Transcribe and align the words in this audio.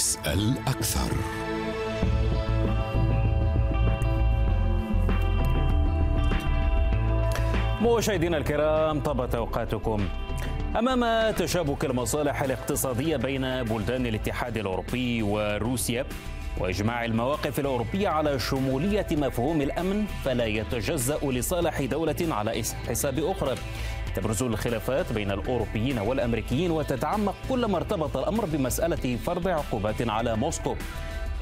اسأل 0.00 0.58
أكثر. 0.66 1.12
مشاهدينا 7.82 8.36
الكرام 8.36 9.00
طابت 9.00 9.34
أوقاتكم. 9.34 10.08
أمام 10.78 11.30
تشابك 11.34 11.84
المصالح 11.84 12.42
الاقتصادية 12.42 13.16
بين 13.16 13.62
بلدان 13.64 14.06
الاتحاد 14.06 14.56
الأوروبي 14.56 15.22
وروسيا 15.22 16.04
وإجماع 16.58 17.04
المواقف 17.04 17.60
الأوروبية 17.60 18.08
على 18.08 18.38
شمولية 18.38 19.06
مفهوم 19.12 19.60
الأمن 19.60 20.04
فلا 20.24 20.46
يتجزأ 20.46 21.18
لصالح 21.22 21.80
دولة 21.80 22.16
على 22.30 22.62
حساب 22.88 23.18
أخرى. 23.18 23.54
تبرز 24.16 24.42
الخلافات 24.42 25.12
بين 25.12 25.30
الأوروبيين 25.30 25.98
والأمريكيين 25.98 26.70
وتتعمق 26.70 27.34
كلما 27.48 27.76
ارتبط 27.76 28.16
الأمر 28.16 28.44
بمسألة 28.44 29.16
فرض 29.16 29.48
عقوبات 29.48 30.08
على 30.08 30.36
موسكو. 30.36 30.74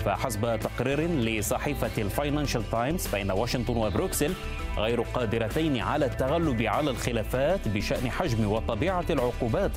فحسب 0.05 0.61
تقرير 0.61 1.01
لصحيفة 1.01 2.03
الفاينانشال 2.03 2.71
تايمز 2.71 3.07
فإن 3.07 3.31
واشنطن 3.31 3.77
وبروكسل 3.77 4.33
غير 4.77 5.03
قادرتين 5.03 5.81
على 5.81 6.07
التغلب 6.07 6.63
على 6.63 6.91
الخلافات 6.91 7.69
بشأن 7.69 8.11
حجم 8.11 8.51
وطبيعة 8.51 9.05
العقوبات. 9.11 9.73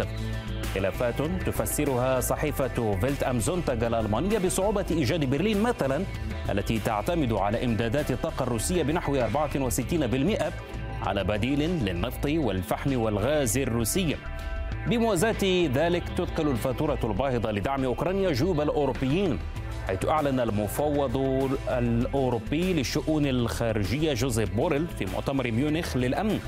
خلافات 0.75 1.21
تفسرها 1.45 2.19
صحيفة 2.19 2.97
فيلت 3.01 3.23
أم 3.23 3.40
زونتاج 3.40 3.83
الألمانية 3.83 4.37
بصعوبة 4.37 4.85
إيجاد 4.91 5.25
برلين 5.25 5.61
مثلا 5.61 6.03
التي 6.49 6.79
تعتمد 6.79 7.33
على 7.33 7.65
إمدادات 7.65 8.11
الطاقة 8.11 8.43
الروسية 8.43 8.83
بنحو 8.83 9.15
64% 9.15 10.51
على 11.01 11.23
بديل 11.23 11.59
للنفط 11.59 12.25
والفحم 12.25 12.99
والغاز 12.99 13.57
الروسي. 13.57 14.15
بموازاة 14.87 15.69
ذلك 15.73 16.03
تثقل 16.17 16.47
الفاتورة 16.47 16.99
الباهظة 17.03 17.51
لدعم 17.51 17.85
أوكرانيا 17.85 18.31
جيوب 18.31 18.61
الأوروبيين 18.61 19.39
حيث 19.87 20.05
أعلن 20.05 20.39
المفوض 20.39 21.17
الأوروبي 21.69 22.73
للشؤون 22.73 23.25
الخارجية 23.25 24.13
جوزيف 24.13 24.55
بوريل 24.55 24.87
في 24.87 25.05
مؤتمر 25.05 25.51
ميونخ 25.51 25.97
للأمن 25.97 26.39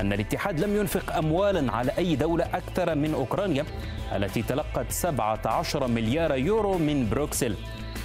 أن 0.00 0.12
الاتحاد 0.12 0.60
لم 0.60 0.76
ينفق 0.76 1.16
أموالا 1.16 1.72
على 1.72 1.92
أي 1.98 2.16
دولة 2.16 2.44
أكثر 2.44 2.94
من 2.94 3.14
أوكرانيا 3.14 3.64
التي 4.16 4.42
تلقت 4.42 4.92
17 4.92 5.86
مليار 5.86 6.36
يورو 6.36 6.78
من 6.78 7.08
بروكسل. 7.10 7.54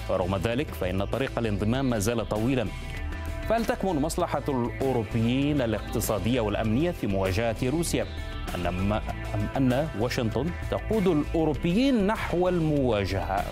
ورغم 0.10 0.36
ذلك 0.36 0.68
فإن 0.68 1.06
طريق 1.06 1.32
الانضمام 1.40 1.90
ما 1.90 2.00
زال 2.00 2.30
طويلا. 2.30 2.68
فهل 3.50 3.66
تكمن 3.66 4.02
مصلحة 4.02 4.44
الأوروبيين 4.48 5.62
الاقتصادية 5.62 6.42
والأمنية 6.42 6.92
في 6.92 7.08
مواجهة 7.08 7.56
روسيا. 7.64 8.06
أم 8.56 8.94
أن 9.58 9.88
واشنطن 10.00 10.46
تقود 10.72 11.08
الأوروبيين 11.08 12.08
نحو 12.08 12.50
المواجهة. 12.50 13.46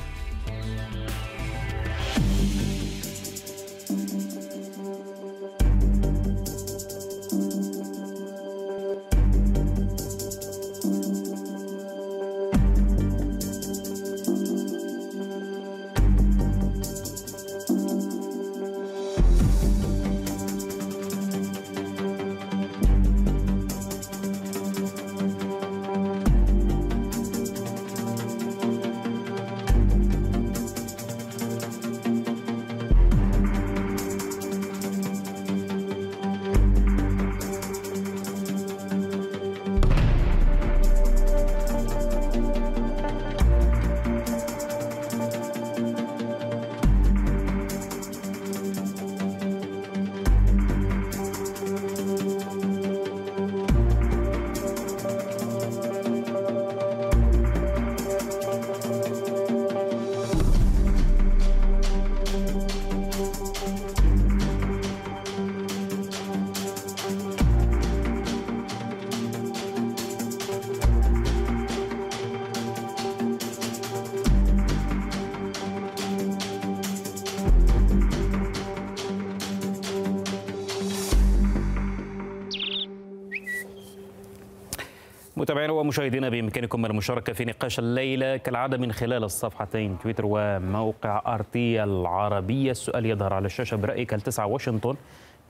متابعينا 85.44 85.74
ومشاهدينا 85.74 86.30
بإمكانكم 86.30 86.86
المشاركة 86.86 87.34
في 87.34 87.46
نقاش 87.46 87.80
الليلة 87.80 88.38
كالعادة 88.38 88.78
من 88.78 88.92
خلال 88.92 89.24
الصفحتين 89.24 90.00
تويتر 90.00 90.24
وموقع 90.26 91.36
ارتي 91.36 91.84
العربية. 91.84 92.72
السؤال 92.72 93.06
يظهر 93.06 93.34
على 93.34 93.46
الشاشة 93.46 93.78
برأيك 93.78 94.14
هل 94.14 94.22
تسعى 94.22 94.52
واشنطن 94.52 94.96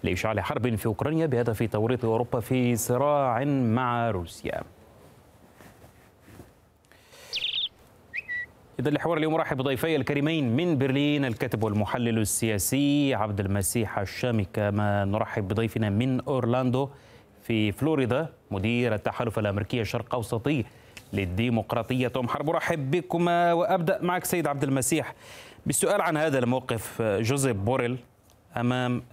لإشعال 0.03 0.39
حرب 0.39 0.75
في 0.75 0.85
أوكرانيا 0.85 1.25
بهدف 1.25 1.63
توريط 1.63 2.05
أوروبا 2.05 2.39
في 2.39 2.75
صراع 2.75 3.43
مع 3.43 4.11
روسيا؟ 4.11 4.61
إذا 8.79 8.89
لحوار 8.89 9.17
اليوم 9.17 9.35
رحب 9.35 9.57
بضيفي 9.57 9.95
الكريمين 9.95 10.55
من 10.55 10.77
برلين 10.77 11.25
الكاتب 11.25 11.63
والمحلل 11.63 12.19
السياسي 12.19 13.13
عبد 13.13 13.39
المسيح 13.39 13.99
الشامي. 13.99 14.47
كما 14.53 15.05
نرحب 15.05 15.47
بضيفنا 15.47 15.89
من 15.89 16.21
أورلاندو 16.21 16.89
في 17.43 17.71
فلوريدا 17.71 18.29
مدير 18.53 18.93
التحالف 18.93 19.39
الأمريكي 19.39 19.81
الشرق 19.81 20.15
أوسطي 20.15 20.65
للديمقراطية. 21.13 22.07
توم 22.07 22.27
حرب 22.27 22.49
أرحب 22.49 22.91
بكما 22.91 23.53
وأبدأ 23.53 23.99
معك 24.01 24.25
سيد 24.25 24.47
عبد 24.47 24.63
المسيح 24.63 25.13
بالسؤال 25.65 26.01
عن 26.01 26.17
هذا 26.17 26.39
الموقف 26.39 27.01
جوزيف 27.01 27.57
بوريل 27.57 27.97
أمام 28.57 29.03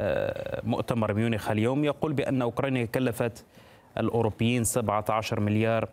مؤتمر 0.65 1.15
ميونخ 1.15 1.51
اليوم 1.51 1.84
يقول 1.84 2.12
بأن 2.12 2.43
أوكرانيا 2.43 2.84
كلفت 2.84 3.45
الأوروبيين 3.99 4.65
17 4.65 5.41
مليار 5.41 5.89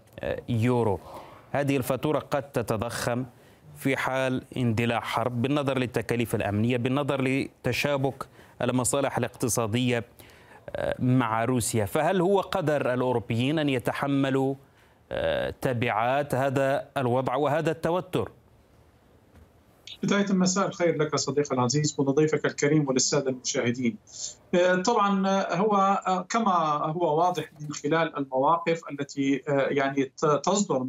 يورو. 0.50 1.00
هذه 1.52 1.78
الفاتورة 1.78 2.20
قد 2.20 2.44
تتضخم 2.44 3.26
في 3.78 3.98
حال 3.98 4.44
اندلاع 4.58 5.00
حرب 5.00 5.42
بالنظر 5.42 5.78
للتكاليف 5.78 6.36
الأمنية 6.36 6.78
بالنظر 6.78 7.22
لتشابك 7.22 8.28
المصالح 8.62 9.18
الاقتصادية 9.18 10.04
مع 11.00 11.46
روسيا. 11.46 11.86
فهل 11.86 12.22
هو 12.22 12.42
قدر 12.42 12.94
الأوروبيين 12.94 13.60
أن 13.60 13.70
يتحملوا 13.70 14.56
تبعات 15.62 16.36
هذا 16.36 16.90
الوضع 16.98 17.36
وهذا 17.36 17.72
التوتر؟ 17.72 18.32
بداية 20.04 20.34
مساء 20.34 20.68
الخير 20.68 20.98
لك 20.98 21.16
صديقي 21.16 21.56
العزيز 21.56 21.96
ولضيفك 22.00 22.46
الكريم 22.46 22.88
وللسادة 22.88 23.30
المشاهدين. 23.30 23.98
طبعا 24.86 25.28
هو 25.54 26.02
كما 26.30 26.52
هو 26.86 27.18
واضح 27.18 27.46
من 27.62 27.74
خلال 27.74 28.18
المواقف 28.18 28.82
التي 28.92 29.44
يعني 29.48 30.12
تصدر 30.44 30.88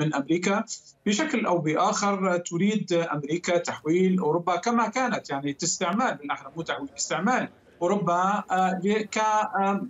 من 0.00 0.14
أمريكا 0.14 0.64
بشكل 1.06 1.46
أو 1.46 1.58
بآخر 1.58 2.36
تريد 2.36 2.92
أمريكا 2.92 3.58
تحويل 3.58 4.18
أوروبا 4.18 4.56
كما 4.56 4.88
كانت 4.88 5.30
يعني 5.30 5.52
تستعمال 5.52 6.14
بالاحرى 6.14 6.52
مو 6.56 6.62
تحويل 6.62 6.88
استعمال. 6.96 7.48
أوروبا 7.82 8.42
ك 9.10 9.18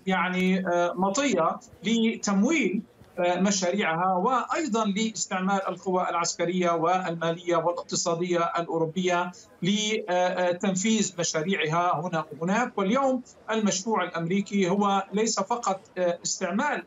يعني 0.07 0.65
مطية 0.97 1.59
لتمويل 1.83 2.83
مشاريعها 3.19 4.13
وأيضا 4.15 4.85
لاستعمال 4.85 5.69
القوى 5.69 6.09
العسكرية 6.11 6.71
والمالية 6.71 7.57
والاقتصادية 7.57 8.39
الأوروبية 8.59 9.33
لتنفيذ 9.63 11.15
مشاريعها 11.19 12.01
هنا 12.01 12.25
وهناك. 12.41 12.79
واليوم 12.79 13.23
المشروع 13.51 14.05
الأمريكي 14.05 14.69
هو 14.69 15.05
ليس 15.13 15.41
فقط 15.41 15.81
استعمال 15.99 16.83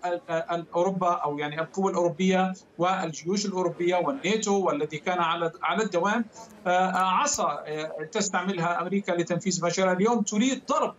اوروبا 0.76 1.12
أو 1.12 1.38
يعني 1.40 1.62
القوى 1.62 1.92
الأوروبية 1.92 2.54
والجيوش 2.78 3.46
الأوروبية 3.46 3.96
والناتو 3.96 4.66
والذي 4.66 4.98
كان 4.98 5.20
على 5.20 5.52
على 5.64 5.84
الدوام 5.84 6.26
عصا 6.66 7.64
تستعملها 8.12 8.82
أمريكا 8.82 9.12
لتنفيذ 9.12 9.66
مشاريعها. 9.66 9.96
اليوم 9.98 10.22
تريد 10.22 10.62
ضرب 10.70 10.96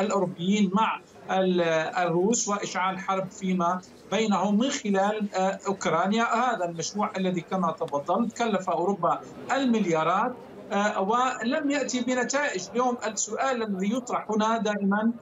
الأوروبيين 0.00 0.70
مع 0.74 1.00
الروس 1.30 2.48
وإشعال 2.48 2.98
حرب 2.98 3.30
فيما 3.30 3.80
بينهم 4.10 4.58
من 4.58 4.70
خلال 4.70 5.34
أوكرانيا. 5.66 6.24
هذا 6.24 6.64
المشروع 6.64 7.12
الذي 7.16 7.40
كما 7.40 7.72
تفضلت 7.72 8.36
كلف 8.38 8.70
أوروبا 8.70 9.20
المليارات 9.52 10.36
ولم 10.98 11.70
يأتي 11.70 12.00
بنتائج. 12.00 12.68
اليوم 12.70 12.98
السؤال 13.06 13.62
الذي 13.62 13.96
يطرح 13.96 14.26
هنا 14.30 14.58
دائما 14.58 15.12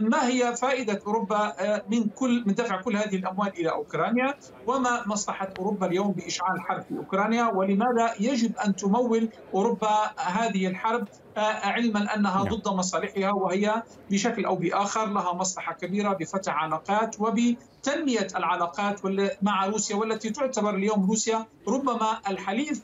ما 0.00 0.26
هي 0.28 0.56
فائدة 0.56 1.00
أوروبا 1.06 1.52
من 1.90 2.08
كل 2.08 2.44
من 2.46 2.54
دفع 2.54 2.80
كل 2.82 2.96
هذه 2.96 3.16
الأموال 3.16 3.48
إلى 3.48 3.70
أوكرانيا؟ 3.70 4.34
وما 4.66 5.02
مصلحة 5.06 5.48
أوروبا 5.58 5.86
اليوم 5.86 6.12
بإشعال 6.12 6.60
حرب 6.60 6.82
في 6.82 6.96
أوكرانيا؟ 6.98 7.44
ولماذا 7.54 8.14
يجب 8.20 8.56
أن 8.56 8.76
تمول 8.76 9.28
أوروبا 9.54 10.10
هذه 10.18 10.66
الحرب؟ 10.66 11.08
علما 11.36 12.14
أنها 12.14 12.42
ضد 12.42 12.68
مصالحها 12.68 13.32
وهي 13.32 13.82
بشكل 14.10 14.44
أو 14.44 14.56
بآخر 14.56 15.06
لها 15.06 15.32
مصلحة 15.32 15.72
كبيرة 15.74 16.12
بفتح 16.12 16.54
علاقات 16.54 17.16
وبتنمية 17.20 18.26
العلاقات 18.36 19.00
مع 19.42 19.66
روسيا 19.66 19.96
والتي 19.96 20.30
تعتبر 20.30 20.74
اليوم 20.74 21.06
روسيا 21.06 21.46
ربما 21.68 22.18
الحليف 22.28 22.82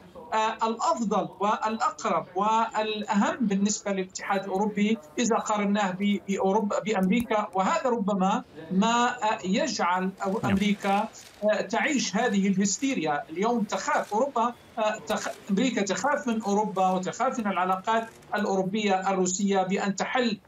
الأفضل 0.62 1.28
والأقرب 1.40 2.26
والأهم 2.34 3.36
بالنسبة 3.46 3.90
للاتحاد 3.92 4.44
الأوروبي 4.44 4.98
إذا 5.18 5.36
قارناه 5.36 5.96
باوروبا 6.28 6.78
بأمريكا. 6.80 7.46
وهذا 7.54 7.90
ربما 7.90 8.44
ما 8.70 9.16
يجعل 9.44 10.12
أمريكا 10.44 11.08
تعيش 11.70 12.16
هذه 12.16 12.48
الهستيريا. 12.48 13.22
اليوم 13.30 13.64
تخاف 13.64 14.12
أوروبا 14.12 14.54
تخ... 15.06 15.28
أمريكا 15.50 15.82
تخاف 15.82 16.26
من 16.26 16.42
أوروبا 16.42 16.90
وتخاف 16.90 17.38
من 17.38 17.46
العلاقات 17.46 18.08
الأوروبية 18.34 19.10
الروسية 19.10 19.62
بأن 19.62 19.94
تحل 19.94 20.40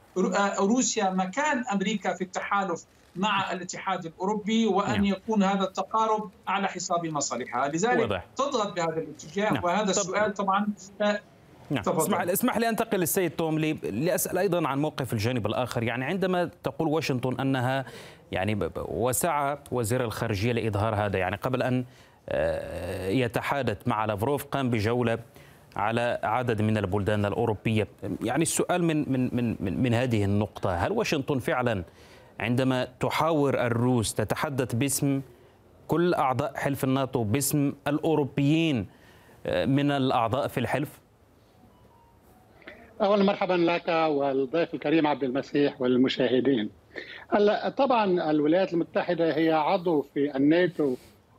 روسيا 0.61 1.11
مكان 1.11 1.65
أمريكا 1.73 2.15
في 2.15 2.25
التحالف 2.25 2.85
مع 3.17 3.53
الاتحاد 3.53 4.07
الأوروبي 4.07 4.67
وأن 4.67 4.93
نعم. 4.93 5.05
يكون 5.05 5.43
هذا 5.43 5.65
التقارب 5.65 6.31
على 6.49 6.69
حساب 6.69 7.07
مصالحها، 7.07 7.69
لذلك 7.69 8.01
وضح. 8.01 8.25
تضغط 8.37 8.77
بهذا 8.77 8.99
الاتجاه 8.99 9.53
نعم. 9.53 9.65
وهذا 9.65 9.83
طب. 9.83 9.89
السؤال 9.89 10.35
طبعا 10.35 10.67
نعم 11.01 11.17
اسمح 11.87 12.21
اسمح 12.21 12.57
لي 12.57 12.69
انتقل 12.69 12.99
للسيد 12.99 13.31
توملي 13.31 13.73
لأسأل 13.73 14.39
أيضا 14.39 14.69
عن 14.69 14.79
موقف 14.79 15.13
الجانب 15.13 15.47
الآخر 15.47 15.83
يعني 15.83 16.05
عندما 16.05 16.51
تقول 16.63 16.89
واشنطن 16.89 17.41
أنها 17.41 17.85
يعني 18.33 18.71
وسعى 18.77 19.59
وزير 19.71 20.05
الخارجية 20.05 20.53
لإظهار 20.53 20.95
هذا 20.95 21.19
يعني 21.19 21.37
قبل 21.37 21.63
أن 21.63 21.85
يتحادث 23.09 23.89
مع 23.89 24.05
لافروف 24.05 24.45
قام 24.45 24.71
بجولة 24.71 25.19
على 25.77 26.21
عدد 26.23 26.63
من 26.63 26.77
البلدان 26.77 27.25
الأوروبية 27.25 27.89
يعني 28.23 28.43
السؤال 28.43 28.85
من 28.85 29.13
من 29.13 29.31
من 29.61 29.83
من 29.83 29.95
هذه 29.95 30.25
النقطة 30.25 30.75
هل 30.75 30.93
واشنطن 30.93 31.39
فعلا 31.39 31.85
عندما 32.43 32.85
تحاور 33.01 33.67
الروس 33.67 34.15
تتحدث 34.15 34.75
باسم 34.75 35.23
كل 35.89 36.15
أعضاء 36.15 36.57
حلف 36.57 36.85
الناتو 36.85 37.25
باسم 37.25 37.73
الأوروبيين 37.87 38.87
آه، 39.47 39.65
من 39.65 39.91
الأعضاء 39.91 40.49
في 40.49 40.59
الحلف؟ 40.61 41.01
أولا 43.03 43.25
مرحبا 43.25 43.53
لك 43.53 43.89
والضيف 43.89 44.75
الكريم 44.75 45.07
عبد 45.07 45.25
المسيح 45.25 45.81
والمشاهدين 45.81 46.71
طبعا 47.77 48.31
الولايات 48.31 48.73
المتحدة 48.73 49.37
هي 49.37 49.53
عضو 49.53 50.03
في 50.03 50.37
الناتو 50.37 50.95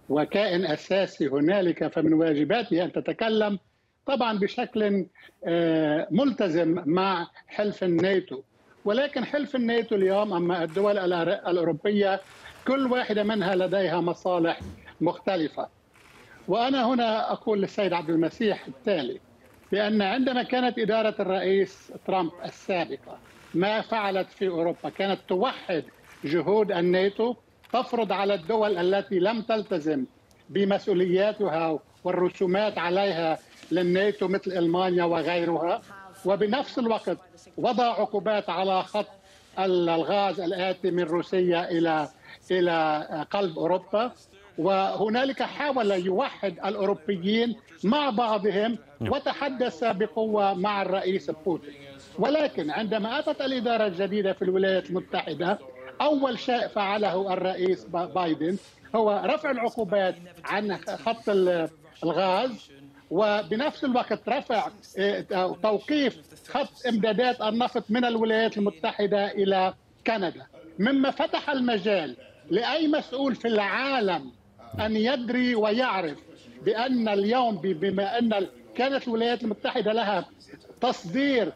وكائن 0.10 0.66
أساسي 0.66 1.28
هنالك 1.28 1.88
فمن 1.88 2.14
واجباتها 2.14 2.84
أن 2.84 2.92
تتكلم 2.92 3.60
طبعا 4.06 4.40
بشكل 4.40 5.06
آه، 5.46 6.08
ملتزم 6.12 6.84
مع 6.86 7.28
حلف 7.48 7.84
الناتو 7.84 8.42
ولكن 8.86 9.26
حلف 9.26 9.56
الناتو 9.56 9.96
اليوم 9.96 10.34
أما 10.34 10.64
الدول 10.64 10.98
الأوروبية 10.98 12.22
كل 12.68 12.92
واحدة 12.92 13.24
منها 13.24 13.56
لديها 13.56 14.02
مصالح 14.02 14.60
مختلفة. 15.02 15.68
وأنا 16.48 16.88
هنا 16.88 17.32
أقول 17.32 17.62
للسيد 17.62 17.94
عبد 17.94 18.10
المسيح 18.10 18.68
التالي 18.68 19.20
بأن 19.72 20.02
عندما 20.02 20.44
كانت 20.44 20.80
إدارة 20.80 21.16
الرئيس 21.20 21.94
ترامب 22.08 22.32
السابقة 22.46 23.18
ما 23.54 23.82
فعلت 23.82 24.28
في 24.30 24.48
أوروبا 24.48 24.90
كانت 24.90 25.20
توحد 25.28 25.84
جهود 26.24 26.72
الناتو 26.72 27.36
تفرض 27.74 28.12
على 28.12 28.34
الدول 28.34 28.78
التي 28.78 29.20
لم 29.20 29.42
تلتزم 29.42 30.06
بمسؤولياتها 30.50 31.80
والرسومات 32.04 32.78
عليها 32.78 33.38
للناتو 33.72 34.28
مثل 34.28 34.52
ألمانيا 34.52 35.04
وغيرها. 35.04 35.82
وبنفس 36.26 36.80
الوقت 36.80 37.18
وضع 37.58 37.84
عقوبات 37.86 38.50
على 38.50 38.84
خط 38.84 39.08
الغاز 39.60 40.40
الآتي 40.40 40.92
من 40.92 41.04
روسيا 41.04 41.72
إلى 41.72 42.08
إلى 42.52 43.26
قلب 43.32 43.60
أوروبا. 43.60 44.12
وهنالك 44.58 45.44
حاول 45.44 45.92
يوحد 45.92 46.52
الأوروبيين 46.66 47.56
مع 47.84 48.10
بعضهم 48.10 48.78
وتحدث 49.02 49.84
بقوة 49.84 50.54
مع 50.54 50.82
الرئيس 50.82 51.32
بوتين. 51.32 51.74
ولكن 52.20 52.72
عندما 52.72 53.20
أتت 53.20 53.42
الإدارة 53.42 53.88
الجديدة 53.88 54.34
في 54.34 54.42
الولايات 54.42 54.90
المتحدة 54.90 55.60
أول 56.02 56.40
شيء 56.40 56.68
فعله 56.68 57.34
الرئيس 57.34 57.86
بايدن 57.86 58.58
هو 58.96 59.22
رفع 59.26 59.52
العقوبات 59.52 60.16
عن 60.46 60.78
خط 60.78 61.30
الغاز 62.04 62.72
وبنفس 63.14 63.84
الوقت 63.84 64.30
رفع 64.30 64.68
آه، 64.98 65.56
توقيف 65.64 66.18
خط 66.50 66.86
امدادات 66.88 67.42
النفط 67.42 67.84
من 67.90 68.06
الولايات 68.06 68.58
المتحدة 68.58 69.32
إلى 69.32 69.74
كندا. 70.08 70.46
مما 70.80 71.12
فتح 71.12 71.50
المجال 71.50 72.16
لأي 72.52 72.88
مسؤول 72.88 73.36
في 73.36 73.48
العالم 73.48 74.32
أن 74.80 74.96
يدري 74.96 75.56
ويعرف 75.56 76.18
بأن 76.66 77.08
اليوم 77.10 77.56
بما 77.58 78.20
أن 78.20 78.48
كانت 78.76 79.08
الولايات 79.08 79.44
المتحدة 79.44 79.94
لها 79.94 80.26
تصدير 80.82 81.54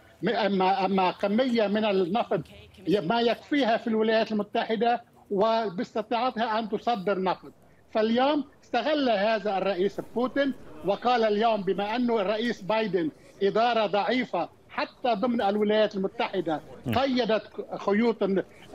اما 0.85 1.11
كمية 1.11 1.67
من 1.67 1.85
النفط 1.85 2.39
ما 2.87 3.21
يكفيها 3.21 3.77
في 3.77 3.87
الولايات 3.87 4.31
المتحدة 4.31 5.01
وباستطاعتها 5.31 6.59
أن 6.59 6.69
تصدر 6.69 7.21
نفط 7.21 7.51
فاليوم 7.91 8.43
استغل 8.63 9.09
هذا 9.09 9.57
الرئيس 9.57 10.01
بوتين 10.15 10.53
وقال 10.87 11.23
اليوم 11.23 11.61
بما 11.61 11.95
أنه 11.95 12.21
الرئيس 12.21 12.61
بايدن 12.61 13.09
إدارة 13.43 13.85
ضعيفة 13.85 14.49
حتى 14.69 15.13
ضمن 15.13 15.41
الولايات 15.41 15.95
المتحدة 15.95 16.61
قيدت 16.95 17.43
خيوط 17.77 18.23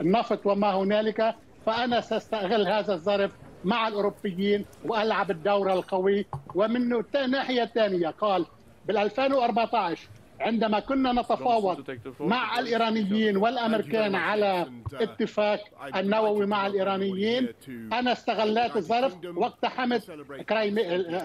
النفط 0.01 0.47
وما 0.47 0.75
هنالك 0.75 1.35
فأنا 1.67 2.01
سأستغل 2.01 2.69
هذا 2.69 2.95
الظرف 2.95 3.31
مع 3.65 3.89
الأوروبيين 3.89 4.65
وألعب 4.85 5.31
الدور 5.31 5.73
القوي. 5.73 6.27
ومن 6.55 7.05
الناحية 7.15 7.63
الثانية 7.63 8.09
قال 8.09 8.47
بال 8.87 8.97
2014 8.97 10.09
عندما 10.43 10.81
كنا 10.81 11.13
نتفاوض 11.13 11.97
مع 12.21 12.59
الإيرانيين 12.59 13.37
والأمريكان 13.37 14.15
على 14.15 14.67
اتفاق 14.95 15.61
النووي 15.97 16.47
مع 16.47 16.67
الإيرانيين 16.67 17.49
أنا 17.93 18.13
استغلت 18.13 18.77
الظرف 18.77 19.17
واقتحمت 19.37 20.11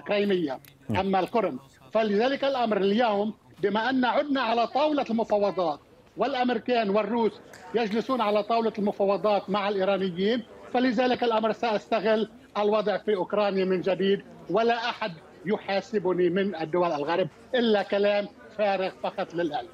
كريميه 0.07 0.59
أما 0.89 1.19
القرم 1.19 1.59
فلذلك 1.93 2.43
الأمر 2.43 2.77
اليوم 2.77 3.33
بما 3.61 3.89
أن 3.89 4.05
عدنا 4.05 4.41
على 4.41 4.67
طاولة 4.67 5.05
المفاوضات 5.09 5.79
والأمريكان 6.17 6.89
والروس 6.89 7.31
يجلسون 7.75 8.21
على 8.21 8.43
طاولة 8.43 8.73
المفاوضات 8.79 9.49
مع 9.49 9.69
الإيرانيين 9.69 10.43
فلذلك 10.73 11.23
الأمر 11.23 11.51
سأستغل 11.51 12.29
الوضع 12.57 12.97
في 12.97 13.15
أوكرانيا 13.15 13.65
من 13.65 13.81
جديد 13.81 14.21
ولا 14.49 14.89
أحد 14.89 15.11
يحاسبني 15.45 16.29
من 16.29 16.55
الدول 16.55 16.91
الغرب. 16.91 17.27
إلا 17.55 17.83
كلام 17.83 18.27
فارغ 18.57 18.91
فقط 19.03 19.33
للعلم 19.33 19.69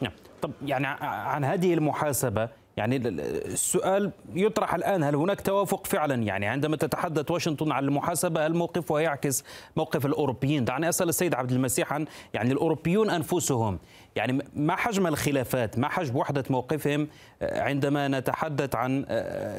نعم. 0.00 0.12
طب 0.42 0.52
يعني 0.62 0.86
عن 1.00 1.44
هذه 1.44 1.74
المحاسبة 1.74 2.48
يعني 2.76 2.96
السؤال 2.96 4.10
يطرح 4.34 4.74
الآن 4.74 5.02
هل 5.02 5.14
هناك 5.14 5.40
توافق 5.40 5.86
فعلا؟ 5.86 6.14
يعني 6.14 6.46
عندما 6.46 6.76
تتحدث 6.76 7.30
واشنطن 7.30 7.72
عن 7.72 7.84
المحاسبة 7.84 8.46
هل 8.46 8.54
موقفها 8.54 9.00
يعكس 9.00 9.44
موقف 9.76 10.06
الأوروبيين؟ 10.06 10.64
دعني 10.64 10.88
أسأل 10.88 11.08
السيد 11.08 11.34
عبد 11.34 11.52
المسيح 11.52 11.92
عن 11.92 12.06
يعني 12.34 12.52
الأوروبيون 12.52 13.10
أنفسهم. 13.10 13.78
يعني 14.16 14.44
ما 14.56 14.76
حجم 14.76 15.06
الخلافات؟ 15.06 15.78
ما 15.78 15.88
حجم 15.88 16.16
وحدة 16.16 16.44
موقفهم؟ 16.50 17.08
عندما 17.42 18.08
نتحدث 18.08 18.74
عن 18.74 19.04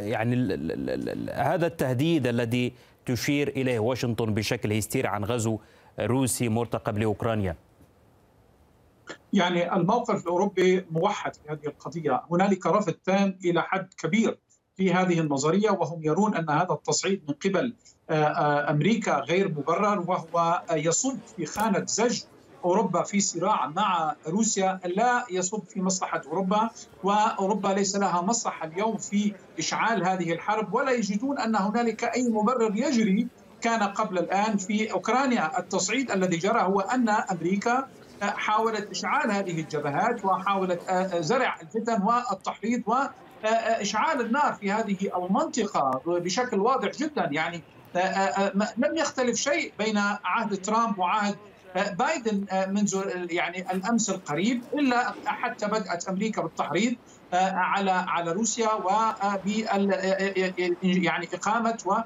يعني 0.02 0.36
هذا 1.34 1.68
التهديد 1.68 2.28
الذي 2.28 2.74
تشير 3.06 3.48
إليه 3.48 3.80
واشنطن 3.80 4.34
بشكل 4.34 4.74
هستيري 4.74 5.08
عن 5.08 5.26
غزو 5.26 5.60
روسي 6.00 6.50
مرتقب 6.50 6.98
لأوكرانيا. 6.98 7.56
يعني 9.34 9.74
الموقف 9.76 10.24
الأوروبي 10.24 10.86
موحد 10.92 11.36
في 11.36 11.42
هذه 11.50 11.68
القضية، 11.68 12.24
هنالك 12.32 12.66
رفض 12.66 12.94
تام 12.94 13.38
إلى 13.46 13.62
حد 13.62 13.94
كبير 13.98 14.38
في 14.76 14.94
هذه 14.94 15.20
النظرية 15.20 15.72
وهم 15.72 16.04
يرون 16.04 16.36
أن 16.36 16.50
هذا 16.50 16.74
التصعيد 16.74 17.24
من 17.28 17.34
قبل 17.34 17.74
آه، 18.10 18.14
آه، 18.14 18.72
أمريكا 18.72 19.20
غير 19.20 19.50
مبرر 19.50 20.00
وهو 20.08 20.62
يصب 20.72 21.18
في 21.38 21.46
خانة 21.46 21.86
زج 21.86 22.24
أوروبا 22.66 23.04
في 23.04 23.20
صراع 23.20 23.68
مع 23.68 24.16
روسيا. 24.28 24.80
لا 24.86 25.26
يصب 25.32 25.64
في 25.64 25.82
مصلحة 25.82 26.22
أوروبا 26.26 26.70
وأوروبا 27.04 27.68
ليس 27.68 27.96
لها 27.96 28.22
مصلحة 28.22 28.68
اليوم 28.68 28.98
في 28.98 29.34
إشعال 29.60 30.08
هذه 30.08 30.34
الحرب 30.34 30.74
ولا 30.74 30.92
يجدون 30.92 31.40
أن 31.40 31.56
هنالك 31.56 32.04
أي 32.04 32.30
مبرر 32.30 32.72
يجري 32.76 33.28
كان 33.62 33.84
قبل 33.84 34.18
الآن 34.18 34.58
في 34.58 34.92
أوكرانيا. 34.92 35.60
التصعيد 35.60 36.12
الذي 36.12 36.38
جرى 36.38 36.62
هو 36.62 36.80
أن 36.80 37.10
أمريكا 37.10 37.88
حاولت 38.24 38.90
إشعال 38.92 39.32
هذه 39.32 39.62
الجبهات 39.62 40.26
وحاولت 40.26 40.92
زرع 41.20 41.56
الفتن 41.62 42.02
والتحريض 42.04 42.84
واشعال 42.86 44.22
النار 44.22 44.54
في 44.54 44.72
هذه 44.72 44.98
المنطقة 45.16 46.02
بشكل 46.06 46.60
واضح 46.60 46.92
جدا. 46.92 47.30
يعني 47.32 47.66
لم 48.78 48.98
يختلف 48.98 49.36
شيء 49.36 49.74
بين 49.78 49.98
عهد 50.26 50.58
ترامب 50.62 51.00
وعهد 51.00 51.40
بايدن 51.76 52.46
منذ 52.68 53.04
يعني 53.32 53.72
الأمس 53.72 54.10
القريب 54.10 54.66
إلا 54.80 55.16
حتى 55.26 55.68
بدات 55.68 56.08
أمريكا 56.10 56.42
بالتحريض. 56.42 56.96
على 57.34 57.92
على 57.92 58.32
روسيا 58.32 58.74
وب 58.74 59.48
يعني 60.84 61.30
إقامة 61.34 62.04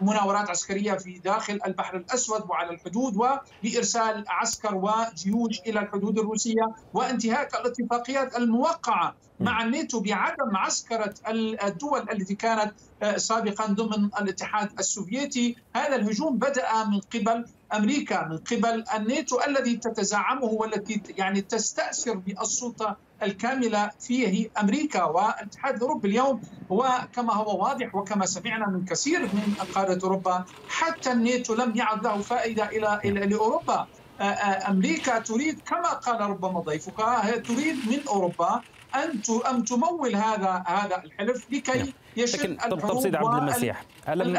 ومناورات 0.00 0.50
عسكرية 0.50 0.92
في 0.92 1.18
داخل 1.18 1.58
البحر 1.66 1.96
الأسود 1.96 2.42
وعلى 2.50 2.70
الحدود 2.70 3.16
وبارسال 3.16 4.24
عسكر 4.28 4.74
وجيوش 4.74 5.60
إلى 5.66 5.80
الحدود 5.80 6.18
الروسية 6.18 6.66
وانتهاك 6.92 7.54
الاتفاقيات 7.54 8.36
الموقعة 8.36 9.14
مع 9.40 9.62
الناتو 9.62 10.00
بعدم 10.00 10.56
عسكرة 10.56 11.14
الدول 11.64 12.10
التي 12.12 12.34
كانت 12.34 12.72
سابقا 13.16 13.66
ضمن 13.66 14.04
الاتحاد 14.20 14.72
السوفيتي. 14.78 15.56
هذا 15.76 15.96
الهجوم 15.96 16.38
بدأ 16.38 16.84
من 16.84 17.00
قبل 17.00 17.44
أمريكا 17.76 18.24
من 18.28 18.38
قبل 18.38 18.84
الناتو 18.96 19.40
الذي 19.48 19.76
تتزعمه 19.76 20.44
والتي 20.44 21.02
يعني 21.08 21.40
تستأثر 21.42 22.16
بالسلطة 22.16 22.96
الكاملة 23.22 23.90
فيه 24.00 24.48
أمريكا 24.60 25.04
والاتحاد 25.04 25.74
الأوروبي 25.76 26.08
اليوم 26.08 26.40
هو 26.72 27.08
كما 27.12 27.34
هو 27.34 27.62
واضح 27.64 27.94
وكما 27.94 28.26
سمعنا 28.26 28.66
من 28.68 28.84
كثير 28.84 29.34
من 29.34 29.54
قادة 29.54 29.98
أوروبا 30.04 30.44
حتى 30.66 31.12
الناتو 31.12 31.54
لم 31.54 31.76
يعد 31.76 32.04
له 32.04 32.22
فائدة 32.22 32.64
إلى 32.68 33.00
إلى 33.04 33.20
لاوروبا 33.26 33.86
أمريكا 34.68 35.18
تريد 35.18 35.60
كما 35.66 35.88
قال 35.92 36.20
ربما 36.30 36.60
ضيفك 36.60 36.96
تريد 37.46 37.86
من 37.86 38.08
أوروبا 38.08 38.62
أن 39.04 39.10
أن 39.50 39.64
تمول 39.64 40.16
هذا 40.16 40.64
هذا 40.66 41.02
الحلف 41.04 41.46
لكي 41.52 41.92
يشل 42.16 42.56
طب 42.70 42.80
طب 42.80 43.00
سيد 43.00 43.14
عبد 43.14 43.34
المسيح 43.34 43.84
ألم 44.08 44.36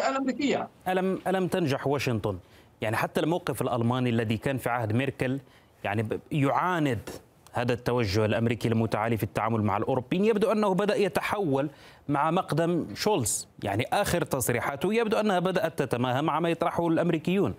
الأمريكية. 0.00 0.68
الم 0.88 1.18
ألم 1.26 1.46
تنجح 1.46 1.86
واشنطن؟ 1.86 2.38
يعني 2.80 2.96
حتى 2.96 3.20
الموقف 3.20 3.62
الألماني 3.62 4.10
الذي 4.10 4.36
كان 4.36 4.58
في 4.58 4.68
عهد 4.70 4.92
ميركل 4.92 5.38
يعني 5.84 6.08
يعاند 6.32 7.10
هذا 7.52 7.72
التوجه 7.72 8.24
الأمريكي 8.24 8.68
المتعالي 8.68 9.16
في 9.16 9.22
التعامل 9.22 9.62
مع 9.62 9.76
الأوروبيين. 9.76 10.24
يبدو 10.24 10.52
أنه 10.52 10.74
بدأ 10.74 10.96
يتحول 10.96 11.70
مع 12.08 12.30
مقدم 12.30 12.86
شولز. 12.94 13.48
يعني 13.62 13.86
آخر 13.92 14.24
تصريحاته 14.24 14.94
يبدو 14.94 15.16
أنها 15.16 15.38
بدأت 15.38 15.78
تتماهى 15.78 16.22
مع 16.22 16.40
ما 16.40 16.48
يطرحه 16.48 16.88
الأمريكيون. 16.88 17.54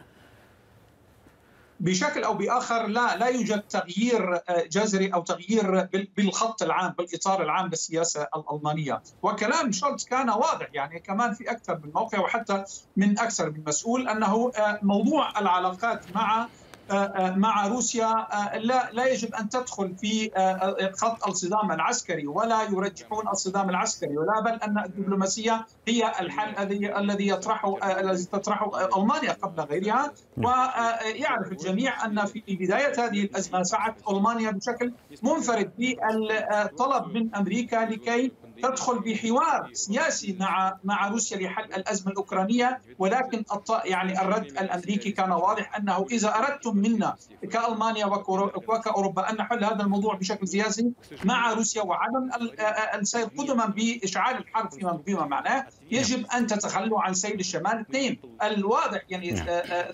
بشكل 1.80 2.24
أو 2.24 2.34
بآخر 2.34 2.88
لا 2.88 3.18
لا 3.18 3.28
يوجد 3.28 3.62
تغيير 3.62 4.42
جذري 4.72 5.14
أو 5.14 5.24
تغيير 5.24 5.90
بالخط 6.18 6.64
العام 6.64 6.94
بالإطار 6.98 7.44
العام 7.44 7.68
للسياسة 7.68 8.28
الألمانية. 8.36 9.02
وكلام 9.22 9.72
شولتز 9.72 10.06
كان 10.06 10.30
واضح 10.30 10.68
يعني 10.74 11.00
كمان 11.00 11.34
في 11.34 11.52
أكثر 11.52 11.80
من 11.84 11.92
موقع 11.96 12.20
وحتى 12.20 12.64
من 12.96 13.20
أكثر 13.20 13.52
من 13.52 13.64
مسؤول 13.68 14.10
أنه 14.10 14.52
موضوع 14.82 15.40
العلاقات 15.40 16.06
مع 16.16 16.50
مع 17.36 17.68
روسيا 17.68 18.28
لا 18.58 18.90
لا 18.92 19.06
يجب 19.06 19.36
أن 19.36 19.50
تدخل 19.50 19.96
في 19.96 20.32
خط 20.98 21.28
الصدام 21.28 21.72
العسكري 21.72 22.28
ولا 22.28 22.64
يرجحون 22.64 23.28
الصدام 23.28 23.70
العسكري 23.70 24.18
ولا 24.18 24.42
بل 24.42 24.52
أن 24.64 24.78
الدبلوماسية 24.78 25.66
هي 25.88 26.12
الحل 26.20 26.64
الذي 26.64 26.98
الذي 26.98 27.28
يطرحه 27.28 28.00
الذي 28.00 28.26
تطرحه 28.26 28.98
ألمانيا 28.98 29.32
قبل 29.32 29.64
غيرها. 29.64 30.14
ويعرف 30.38 31.52
الجميع 31.52 32.06
أن 32.06 32.26
في 32.26 32.44
بداية 32.48 33.06
هذه 33.06 33.24
الأزمة 33.24 33.64
سعت 33.64 33.96
ألمانيا 34.10 34.52
بشكل 34.52 34.92
منفرد 35.24 35.72
بالطلب 35.78 37.08
من 37.18 37.36
أمريكا 37.36 37.76
لكي 37.76 38.32
تدخل 38.64 39.00
بحوار 39.00 39.70
سياسي 39.74 40.38
مع 40.40 40.78
مع 40.84 41.08
روسيا 41.08 41.38
لحل 41.38 41.64
الأزمة 41.64 42.12
الأوكرانية 42.12 42.82
ولكن 43.00 43.44
يعني 43.86 44.22
الرد 44.22 44.46
الأمريكي 44.46 45.12
كان 45.12 45.32
واضح 45.32 45.76
أنه 45.76 46.06
إذا 46.12 46.36
أردتم 46.36 46.78
منا 46.78 47.16
كألمانيا 47.52 48.06
وكأوروبا 48.06 49.30
أن 49.30 49.36
نحل 49.36 49.64
هذا 49.64 49.84
الموضوع 49.84 50.16
بشكل 50.16 50.48
سياسي 50.48 50.92
مع 51.24 51.54
روسيا 51.54 51.82
وعدم 51.82 52.30
السير 52.96 53.26
قدما 53.38 53.66
بإشعال 53.66 54.38
الحرب 54.38 54.72
فيما 54.72 55.00
فيما 55.06 55.26
معناه 55.26 55.66
يجب 55.92 56.26
أن 56.26 56.48
تتخلوا 56.48 57.02
عن 57.02 57.14
سيل 57.14 57.40
الشمال. 57.40 57.80
اثنين 57.80 58.20
الواضح 58.44 59.02
يعني 59.10 59.44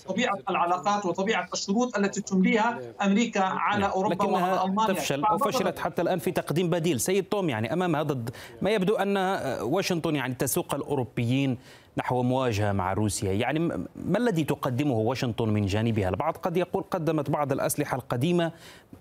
طبيعة 0.08 0.38
العلاقات 0.50 1.06
وطبيعة 1.06 1.50
الشروط 1.54 1.98
التي 1.98 2.22
تمليها 2.22 2.80
أمريكا 3.02 3.44
على 3.44 3.86
أوروبا 3.86 4.26
وعلى 4.26 4.64
ألمانيا. 4.64 4.94
تفشل 4.94 5.24
أو 5.24 5.38
فشلت 5.38 5.80
حتى 5.80 6.02
الآن 6.02 6.20
في 6.20 6.32
تقديم 6.32 6.70
بديل. 6.70 7.00
سيد 7.00 7.24
توم 7.24 7.50
يعني 7.50 7.74
أمام 7.74 7.96
هذا 7.96 8.20
ما 8.62 8.72
يبدو 8.72 8.96
أن 8.96 9.18
واشنطن 9.62 10.16
يعني 10.16 10.34
تسوق 10.34 10.76
الأوروبيين 10.76 11.58
نحو 11.98 12.24
مواجهة 12.24 12.72
مع 12.72 12.94
روسيا، 12.94 13.34
يعني 13.34 13.60
ما 13.96 14.18
الذي 14.18 14.44
تقدمه 14.44 14.94
واشنطن 14.94 15.50
من 15.50 15.66
جانبها؟ 15.66 16.10
البعض 16.10 16.38
قد 16.38 16.58
يقول 16.58 16.84
قدمت 16.92 17.30
بعض 17.30 17.52
الأسلحة 17.52 17.98
القديمة 17.98 18.52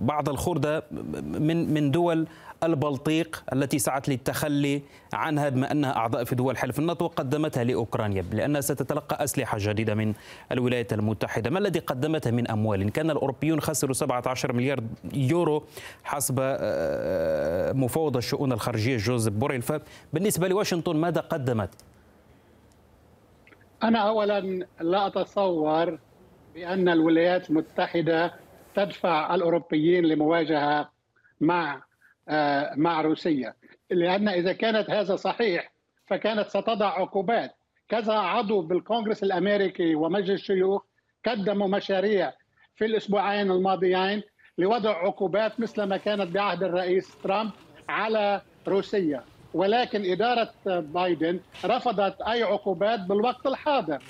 بعض 0.01 0.29
الخردة 0.29 0.85
من 1.23 1.75
من 1.75 1.91
دول 1.91 2.27
البلطيق 2.65 3.45
التي 3.53 3.79
سعت 3.79 4.09
للتخلي 4.09 4.83
عنها 5.13 5.49
بما 5.49 5.73
أنها 5.73 5.97
أعضاء 5.97 6.25
في 6.25 6.35
دول 6.35 6.57
حلف 6.57 6.79
الناتو 6.79 7.07
قدمتها 7.07 7.65
لأوكرانيا 7.65 8.23
لأنها 8.33 8.61
ستتلقى 8.61 9.25
أسلحة 9.25 9.59
جديدة 9.61 9.95
من 9.95 10.15
الولايات 10.53 10.93
المتحدة، 10.93 11.51
ما 11.51 11.59
الذي 11.59 11.79
قدمته 11.79 12.31
من 12.31 12.51
أموال؟ 12.51 12.91
كان 12.91 13.11
الأوروبيون 13.11 13.61
خسروا 13.61 13.95
17 13.95 14.53
مليار 14.53 14.81
يورو 15.15 15.65
حسب 16.05 16.41
مفوض 17.75 18.17
الشؤون 18.17 18.53
الخارجية 18.53 18.97
جوزيف 18.97 19.35
بوريل 19.35 19.63
فبالنسبة 19.63 20.49
لواشنطن 20.49 20.97
ماذا 20.97 21.21
قدمت؟ 21.21 21.71
أنا 23.83 23.99
أولا 23.99 24.41
لا 24.81 25.07
أتصور 25.07 25.99
بأن 26.55 26.89
الولايات 26.89 27.51
المتحدة 27.51 28.35
تدفع 28.75 29.35
الأوروبيين 29.35 30.05
لمواجهة 30.05 30.91
مع 31.41 31.83
مع 32.77 33.01
روسيا 33.01 33.55
لأن 33.91 34.29
إذا 34.29 34.53
كانت 34.53 34.91
هذا 34.91 35.17
صحيح 35.17 35.73
فكانت 36.07 36.49
ستضع 36.49 36.87
عقوبات. 36.87 37.55
كذا 37.89 38.13
عضو 38.15 38.61
بالكونغرس 38.63 39.23
الأمريكي 39.23 39.95
ومجلس 39.95 40.41
الشيوخ 40.41 40.83
قدموا 41.27 41.69
مشاريع 41.69 42.33
في 42.77 42.85
الأسبوعين 42.85 43.51
الماضيين 43.51 44.23
لوضع 44.59 44.91
عقوبات 44.91 45.61
مثل 45.61 45.83
ما 45.83 45.97
كانت 45.97 46.31
بعهد 46.35 46.63
الرئيس 46.63 47.17
ترامب 47.23 47.51
على 47.89 48.41
روسيا 48.69 49.25
ولكن 49.55 50.13
إدارة 50.13 50.53
بايدن 50.67 51.41
رفضت 51.65 52.23
أي 52.23 52.43
عقوبات 52.43 53.01
بالوقت 53.01 53.47
الحاضر. 53.47 54.03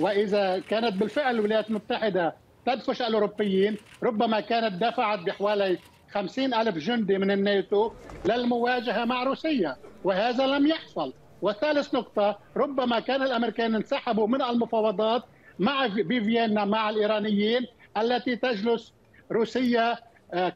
وإذا 0.00 0.58
كانت 0.58 0.94
بالفعل 0.96 1.34
الولايات 1.34 1.68
المتحدة 1.70 2.34
تدفش 2.66 3.02
الأوروبيين 3.02 3.76
ربما 4.02 4.40
كانت 4.40 4.82
دفعت 4.84 5.18
بحوالي 5.18 5.78
خمسين 6.14 6.54
ألف 6.54 6.78
جندي 6.78 7.18
من 7.18 7.30
الناتو 7.30 7.92
للمواجهة 8.24 9.04
مع 9.04 9.22
روسيا 9.22 9.76
وهذا 10.04 10.46
لم 10.46 10.66
يحصل. 10.66 11.12
وثالث 11.42 11.94
نقطة 11.94 12.38
ربما 12.56 13.00
كان 13.00 13.22
الأمريكان 13.22 13.74
انسحبوا 13.74 14.26
من 14.26 14.42
المفاوضات 14.42 15.22
مع 15.58 15.86
بفيينا 15.86 16.64
مع 16.64 16.90
الإيرانيين 16.90 17.66
التي 17.96 18.36
تجلس 18.36 18.92
روسيا 19.32 19.98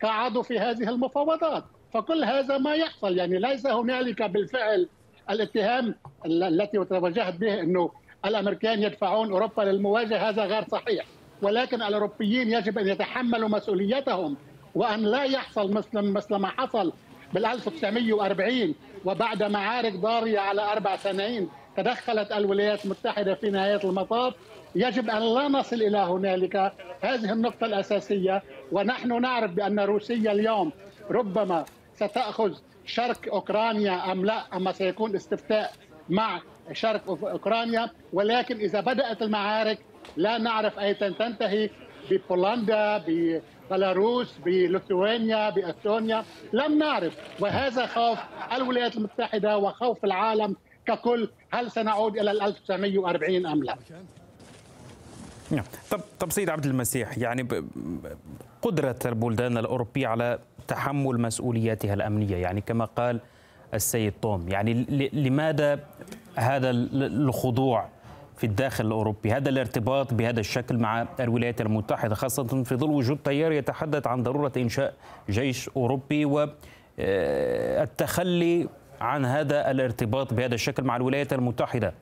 كعضو 0.01 0.43
في 0.43 0.59
هذه 0.59 0.89
المفاوضات. 0.89 1.65
فكل 1.95 2.25
هذا 2.25 2.59
ما 2.59 2.75
يحصل 2.75 3.17
يعني 3.19 3.39
ليس 3.39 3.67
هنالك 3.67 4.23
بالفعل 4.23 4.89
الاتهام 5.31 5.95
التي 6.27 6.85
توجهت 6.85 7.35
به 7.35 7.61
إنه 7.61 7.91
الأمريكان 8.25 8.83
يدفعون 8.83 9.33
أوروبا 9.33 9.63
للمواجهة 9.63 10.29
هذا 10.29 10.45
غير 10.45 10.65
صحيح. 10.69 11.07
ولكن 11.43 11.83
الأوروبيين 11.83 12.51
يجب 12.53 12.79
أن 12.79 12.89
يتحملوا 12.89 13.49
مسؤوليتهم 13.49 14.37
وأن 14.75 15.00
لا 15.02 15.23
يحصل 15.23 15.73
مثل 15.73 16.02
مثل 16.02 16.35
ما 16.37 16.49
حصل 16.49 16.93
بال 17.33 17.47
1940 17.47 18.75
وبعد 19.04 19.43
معارك 19.43 19.93
ضارية 19.93 20.38
على 20.38 20.62
أربع 20.73 20.97
سنين 20.97 21.49
تدخلت 21.76 22.33
الولايات 22.33 22.85
المتحدة 22.85 23.35
في 23.35 23.50
نهاية 23.50 23.81
المطاف 23.85 24.35
يجب 24.75 25.11
أن 25.11 25.35
لا 25.35 25.49
نصل 25.49 25.76
إلى 25.76 25.99
هنالك. 25.99 26.73
هذه 27.00 27.33
النقطة 27.33 27.64
الأساسية. 27.64 28.43
ونحن 28.73 29.21
نعرف 29.23 29.50
بأن 29.50 29.81
روسيا 29.81 30.33
اليوم 30.33 30.73
ربما 31.11 31.64
ستأخذ 31.95 32.54
شرق 32.87 33.19
أوكرانيا 33.33 34.12
أم 34.12 34.25
لا 34.25 34.57
أما 34.57 34.73
سيكون 34.73 35.14
استفتاء 35.14 35.73
مع 36.09 36.40
شرق 36.73 37.09
أوكرانيا. 37.09 37.90
ولكن 38.12 38.57
إذا 38.57 38.81
بدأت 38.81 39.23
المعارك 39.23 39.78
لا 40.16 40.38
نعرف 40.38 40.78
أين 40.78 40.99
تنتهي. 40.99 41.71
ببولندا 42.11 43.02
ببيلاروس 43.71 44.35
بليثوانيا 44.44 45.50
بأستونيا 45.50 46.25
لم 46.52 46.78
نعرف 46.78 47.16
وهذا 47.40 47.87
خوف 47.87 48.18
الولايات 48.52 48.97
المتحدة 48.97 49.59
وخوف 49.59 50.04
العالم 50.04 50.56
ككل 50.87 51.28
هل 51.50 51.71
سنعود 51.71 52.16
إلى 52.18 52.30
1940 52.30 53.47
أم 53.47 53.64
لا؟ 53.64 53.76
نعم. 55.50 55.64
طب 55.90 56.00
طب 56.21 56.30
سيد 56.33 56.50
عبد 56.50 56.66
المسيح 56.66 57.18
يعني 57.18 57.49
قدرة 58.62 58.97
البلدان 59.04 59.59
الاوروبيه 59.59 60.06
على 60.06 60.38
تحمل 60.68 61.21
مسؤولياتها 61.21 61.94
الأمنية 61.94 62.37
يعني 62.37 62.61
كما 62.61 62.85
قال 62.85 63.21
السيد 63.75 64.12
توم 64.23 64.49
يعني 64.49 64.75
لماذا 65.12 65.80
هذا 66.35 66.71
الخضوع 66.71 67.88
في 68.37 68.45
الداخل 68.45 68.87
الأوروبي. 68.87 69.33
هذا 69.33 69.49
الارتباط 69.49 70.14
بهذا 70.14 70.41
الشكل 70.41 70.79
مع 70.79 71.07
الولايات 71.21 71.61
المتحدة 71.61 72.14
خاصة 72.14 72.62
في 72.62 72.76
ظل 72.76 72.91
وجود 72.91 73.19
تيار 73.25 73.53
يتحدث 73.53 74.07
عن 74.07 74.23
ضرورة 74.23 74.53
إنشاء 74.57 74.95
جيش 75.31 75.69
أوروبي 75.69 76.25
والتخلي 76.99 78.69
عن 79.00 79.25
هذا 79.25 79.71
الارتباط 79.71 80.35
بهذا 80.35 80.55
الشكل 80.55 80.85
مع 80.85 80.97
الولايات 80.97 81.33
المتحدة. 81.33 81.95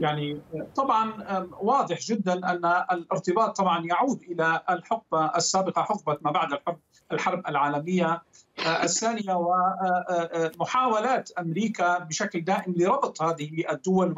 يعني 0.00 0.40
طبعا 0.74 1.12
واضح 1.60 1.98
جدا 1.98 2.32
أن 2.32 2.64
الارتباط 2.92 3.56
طبعا 3.56 3.86
يعود 3.86 4.22
إلى 4.22 4.60
الحقبة 4.70 5.36
السابقة 5.36 5.82
حقبة 5.82 6.18
ما 6.20 6.30
بعد 6.30 6.52
الحرب 6.52 6.78
الحرب 7.12 7.46
العالمية 7.48 8.22
الثانية 8.66 9.34
ومحاولات 9.34 11.30
أمريكا 11.38 11.98
بشكل 11.98 12.40
دائم 12.40 12.74
لربط 12.76 13.22
هذه 13.22 13.64
الدول 13.70 14.14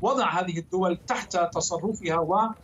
ووضع 0.00 0.40
هذه 0.40 0.58
الدول 0.58 0.96
تحت 0.96 1.36
تصرفها 1.54 2.18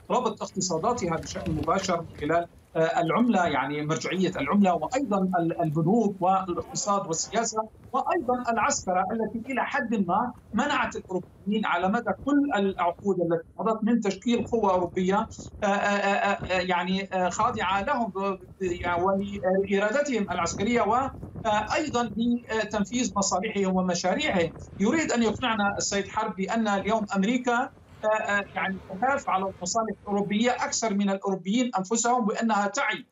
وربط 0.08 0.42
اقتصاداتها 0.42 1.16
بشكل 1.16 1.50
مباشر 1.50 2.00
من 2.02 2.08
خلال 2.20 2.46
العملة 2.76 3.46
يعني 3.46 3.86
مرجعية 3.86 4.30
العملة 4.36 4.74
وأيضا 4.74 5.28
البنوك 5.64 6.16
والاقتصاد 6.22 7.06
والسياسة 7.06 7.68
وأيضا 7.92 8.52
العسكرة 8.52 9.04
التي 9.12 9.52
إلى 9.52 9.64
حد 9.64 9.94
ما 9.94 10.32
منعت 10.52 10.96
الأوروبيين 10.96 11.66
على 11.66 11.88
مدى 11.88 12.10
كل 12.24 12.50
العقود 12.56 13.16
التي 13.20 13.48
مضت 13.58 13.84
من 13.84 14.00
تشكيل 14.00 14.44
قوة 14.44 14.70
أوروبية 14.72 15.28
يعني 16.50 17.08
خاضعة 17.30 17.82
لهم 17.82 18.12
ولإرادتهم 19.02 20.30
العسكرية 20.30 20.82
وأيضا 20.82 22.10
لتنفيذ 22.62 23.12
مصالحهم 23.16 23.76
ومشاريعهم. 23.76 24.50
يريد 24.78 25.12
أن 25.12 25.22
يقنعنا 25.22 25.74
السيد 25.78 26.08
حرب 26.08 26.34
بأن 26.36 26.68
اليوم 26.68 27.06
أمريكا 27.16 27.70
يعني 28.54 28.80
تخاف 28.88 29.28
على 29.28 29.44
المصالح 29.44 29.94
الأوروبية 30.02 30.50
أكثر 30.50 30.94
من 30.94 31.10
الأوروبيين 31.10 31.70
أنفسهم 31.78 32.26
بأنها 32.26 32.66
تعي 32.66 33.06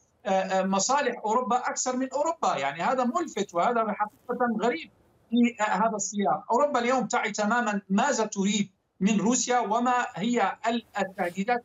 مصالح 0.64 1.20
أوروبا 1.24 1.56
أكثر 1.56 1.96
من 1.96 2.08
أوروبا، 2.12 2.56
يعني 2.56 2.82
هذا 2.82 3.04
ملفت 3.04 3.54
وهذا 3.54 3.92
حقيقة 3.92 4.38
غريب 4.62 4.90
في 5.30 5.56
هذا 5.60 5.96
السياق، 5.96 6.52
أوروبا 6.52 6.80
اليوم 6.80 7.06
تعي 7.06 7.32
تماما 7.32 7.82
ماذا 7.88 8.26
تريد 8.26 8.70
من 9.00 9.20
روسيا 9.20 9.58
وما 9.58 10.06
هي 10.14 10.58
التهديدات 10.98 11.64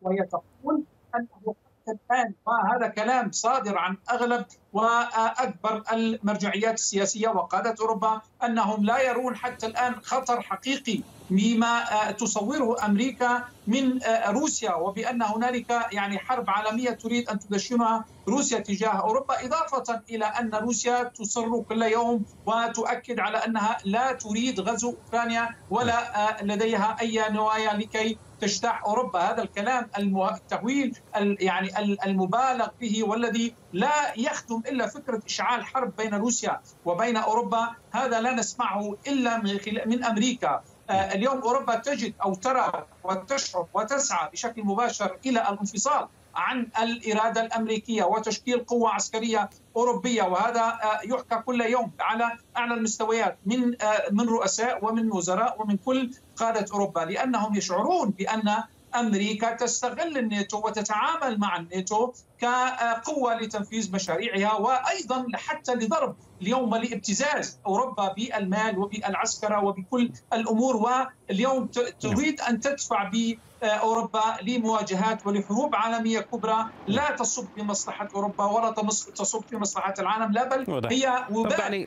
وهي 0.00 0.18
تقول 0.26 0.84
أنه 1.14 1.54
الآن. 1.88 2.34
وهذا 2.46 2.88
كلام 2.88 3.30
صادر 3.32 3.78
عن 3.78 3.96
أغلب 4.10 4.46
وأكبر 4.72 5.82
المرجعيات 5.92 6.74
السياسية 6.74 7.28
وقادة 7.28 7.74
أوروبا 7.80 8.20
أنهم 8.44 8.84
لا 8.84 8.98
يرون 9.02 9.36
حتى 9.36 9.66
الآن 9.66 9.94
خطر 10.02 10.40
حقيقي 10.42 11.04
مما 11.30 11.84
تصوره 12.12 12.84
أمريكا 12.86 13.44
من 13.66 13.98
روسيا 14.28 14.74
وبأن 14.74 15.22
هنالك 15.22 15.70
يعني 15.92 16.18
حرب 16.18 16.50
عالمية 16.50 16.90
تريد 16.90 17.28
أن 17.28 17.38
تدشنها 17.38 18.04
روسيا 18.28 18.58
تجاه 18.58 18.88
أوروبا 19.00 19.44
إضافة 19.46 20.02
إلى 20.10 20.24
أن 20.24 20.54
روسيا 20.54 21.02
تصر 21.14 21.62
كل 21.62 21.82
يوم 21.82 22.24
وتؤكد 22.46 23.20
على 23.20 23.38
أنها 23.38 23.76
لا 23.84 24.12
تريد 24.12 24.60
غزو 24.60 24.90
أوكرانيا 24.90 25.48
ولا 25.68 26.36
لديها 26.42 26.96
أي 27.00 27.28
نوايا 27.30 27.72
لكي 27.74 28.20
تجتاح 28.42 28.84
أوروبا. 28.84 29.20
هذا 29.20 29.42
الكلام 29.42 29.90
التهويل 29.98 30.98
يعني 31.16 31.78
المبالغ 32.06 32.68
به 32.80 33.04
والذي 33.04 33.54
لا 33.72 34.12
يخدم 34.16 34.62
إلا 34.66 34.86
فكرة 34.86 35.22
إشعال 35.26 35.64
حرب 35.64 35.96
بين 35.96 36.14
روسيا 36.14 36.60
وبين 36.84 37.16
أوروبا. 37.16 37.68
هذا 37.92 38.20
لا 38.20 38.34
نسمعه 38.34 38.96
إلا 39.06 39.38
من, 39.86 40.04
أمريكا. 40.04 40.62
اليوم 40.90 41.38
أوروبا 41.42 41.74
تجد 41.74 42.14
أو 42.24 42.34
ترى 42.34 42.86
وتشعر 43.04 43.66
وتسعى 43.74 44.28
بشكل 44.32 44.64
مباشر 44.64 45.18
إلى 45.26 45.40
الانفصال. 45.40 46.08
عن 46.34 46.66
الإرادة 46.82 47.40
الأمريكية 47.40 48.04
وتشكيل 48.04 48.58
قوة 48.58 48.90
عسكرية 48.90 49.50
أوروبية 49.76 50.22
وهذا 50.22 50.78
يحكى 51.04 51.36
كل 51.46 51.60
يوم 51.60 51.92
على 52.00 52.32
أعلى 52.56 52.74
المستويات 52.74 53.38
من 53.46 53.74
من 54.12 54.28
رؤساء 54.28 54.84
ومن 54.84 55.12
وزراء 55.12 55.62
ومن 55.62 55.76
كل 55.76 56.10
قادة 56.36 56.66
أوروبا 56.72 57.00
لأنهم 57.00 57.54
يشعرون 57.56 58.10
بأن 58.10 58.62
أمريكا 58.94 59.56
تستغل 59.56 60.18
الناتو 60.18 60.66
وتتعامل 60.66 61.38
مع 61.40 61.56
الناتو 61.56 62.12
كقوة 62.38 63.34
لتنفيذ 63.40 63.92
مشاريعها 63.94 64.54
وأيضا 64.54 65.26
حتى 65.34 65.74
لضرب 65.74 66.16
اليوم 66.42 66.74
لابتزاز 66.76 67.60
أوروبا 67.66 68.12
بالمال 68.12 68.78
وبالعسكره 68.78 69.64
وبكل 69.64 70.12
الأمور 70.32 70.76
واليوم 70.76 71.66
تريد 72.00 72.40
أن 72.40 72.60
تدفع 72.60 73.10
ب 73.14 73.34
اوروبا 73.62 74.36
لمواجهات 74.42 75.26
ولحروب 75.26 75.74
عالمية 75.74 76.20
كبرى. 76.20 76.64
لا 76.86 77.16
تصب 77.16 77.48
في 77.54 77.62
مصلحه 77.62 78.08
أوروبا 78.14 78.44
ولا 78.44 78.70
تصب 79.16 79.44
في 79.48 79.56
مصلحه 79.56 79.94
العالم 79.98 80.32
لا 80.32 80.48
بل 80.48 80.66
هي 80.92 81.26
وباء 81.30 81.84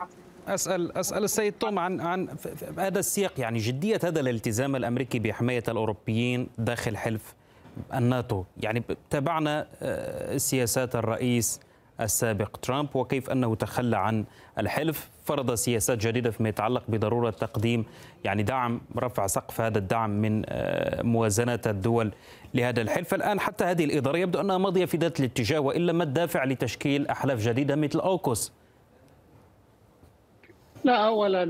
أسأل 0.48 0.98
أسأل 0.98 1.24
السيد 1.24 1.54
توم 1.54 1.80
عن 1.80 2.02
عن 2.02 2.28
هذا 2.80 3.00
السياق. 3.00 3.32
يعني 3.38 3.60
جدية 3.60 4.00
هذا 4.04 4.20
الالتزام 4.20 4.76
الأمريكي 4.76 5.20
بحماية 5.20 5.64
الأوروبيين 5.68 6.48
داخل 6.58 6.98
حلف 6.98 7.34
الناتو. 7.94 8.44
يعني 8.58 8.84
تابعنا 9.10 9.68
سياسات 10.38 10.96
الرئيس 10.96 11.60
السابق 12.02 12.58
ترامب 12.58 12.96
وكيف 12.96 13.30
أنه 13.30 13.56
تخلى 13.56 13.98
عن 13.98 14.26
الحلف. 14.60 15.10
فرض 15.26 15.54
سياسات 15.54 15.98
جديدة 15.98 16.32
فيما 16.32 16.50
يتعلق 16.50 16.84
بضرورة 16.88 17.30
تقديم 17.30 17.86
يعني 18.24 18.44
دعم 18.44 18.82
رفع 18.98 19.28
سقف 19.28 19.62
هذا 19.62 19.78
الدعم 19.78 20.10
من 20.10 20.44
موازنات 21.12 21.68
الدول 21.68 22.12
لهذا 22.54 22.82
الحلف. 22.82 23.14
الآن 23.14 23.40
حتى 23.40 23.64
هذه 23.64 23.86
الإدارة 23.86 24.18
يبدو 24.18 24.42
أنها 24.42 24.58
ماضية 24.58 24.86
في 24.86 24.98
ذات 24.98 25.20
الاتجاه 25.20 25.60
وإلا 25.60 25.94
ما 25.94 26.04
الدافع 26.04 26.44
لتشكيل 26.44 27.08
أحلاف 27.08 27.40
جديدة 27.40 27.76
مثل 27.76 28.00
أوكوس؟ 28.00 28.52
لا 30.86 31.08
أولا 31.08 31.44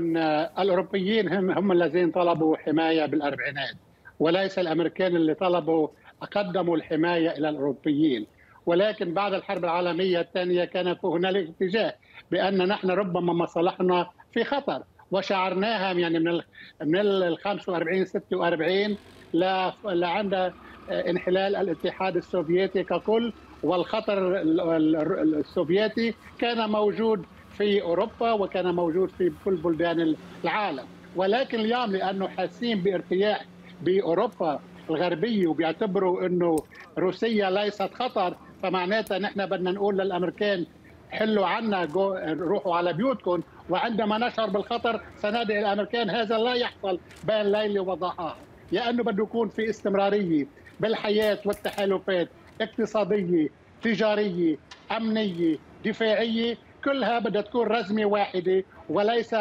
الأوروبيين 0.62 1.32
هم 1.32 1.50
هم 1.50 1.72
الذين 1.72 2.10
طلبوا 2.10 2.56
حماية 2.56 3.06
بالأربعينات 3.06 3.74
وليس 4.18 4.58
الأمريكان 4.58 5.16
اللي 5.16 5.34
طلبوا 5.34 5.88
قدموا 6.32 6.76
الحماية 6.76 7.30
إلى 7.30 7.48
الأوروبيين. 7.48 8.26
ولكن 8.66 9.14
بعد 9.14 9.34
الحرب 9.34 9.64
العالمية 9.64 10.20
الثانية 10.20 10.64
كان 10.64 10.96
هنالك 11.04 11.48
اتجاه 11.48 11.94
بأن 12.30 12.68
نحن 12.68 12.90
ربما 12.90 13.32
مصالحنا 13.32 14.10
في 14.32 14.44
خطر 14.44 14.82
وشعرناها 15.10 15.92
يعني 15.92 16.18
من 16.18 16.40
من 16.82 16.98
ال 16.98 17.38
45 17.38 18.04
46 18.04 18.98
لعند 19.84 20.54
انحلال 20.90 21.56
الاتحاد 21.56 22.16
السوفيتي 22.16 22.84
ككل 22.84 23.32
والخطر 23.62 24.36
السوفيتي 25.22 26.14
كان 26.38 26.70
موجود 26.70 27.26
في 27.58 27.82
أوروبا 27.82 28.32
وكان 28.32 28.74
موجود 28.74 29.10
في 29.18 29.32
كل 29.44 29.54
بلدان 29.54 30.16
العالم. 30.44 30.84
ولكن 31.16 31.60
اليوم 31.60 31.92
لأنه 31.92 32.28
حاسين 32.28 32.80
بارتياح 32.82 33.44
بأوروبا 33.82 34.60
الغربية 34.90 35.46
وبيعتبروا 35.46 36.26
إنه 36.26 36.56
روسيا 36.98 37.50
ليست 37.50 37.94
خطر 37.94 38.36
فمعناتها 38.62 39.18
نحن 39.18 39.46
بدنا 39.46 39.70
نقول 39.70 39.98
للأمريكان 39.98 40.66
حلوا 41.10 41.46
عنا 41.46 41.88
روحوا 42.26 42.76
على 42.76 42.92
بيوتكم. 42.92 43.40
وعندما 43.70 44.18
نشعر 44.18 44.50
بالخطر 44.50 45.00
سنادي 45.16 45.58
الأمريكان 45.58 46.10
هذا 46.10 46.38
لا 46.38 46.54
يحصل 46.54 46.98
بين 47.24 47.52
ليلة 47.52 47.80
وضحاها. 47.80 48.36
لأنه 48.72 49.02
بده 49.02 49.22
يكون 49.22 49.48
في 49.48 49.70
استمرارية 49.70 50.46
بالحياة 50.80 51.38
والتحالفات 51.44 52.28
اقتصادية 52.60 53.48
تجارية 53.82 54.56
أمنية 54.96 55.56
دفاعية. 55.84 56.56
كلها 56.86 57.18
بدها 57.18 57.42
تكون 57.42 57.66
رزمة 57.66 58.04
واحدة 58.04 58.64
وليس 58.88 59.34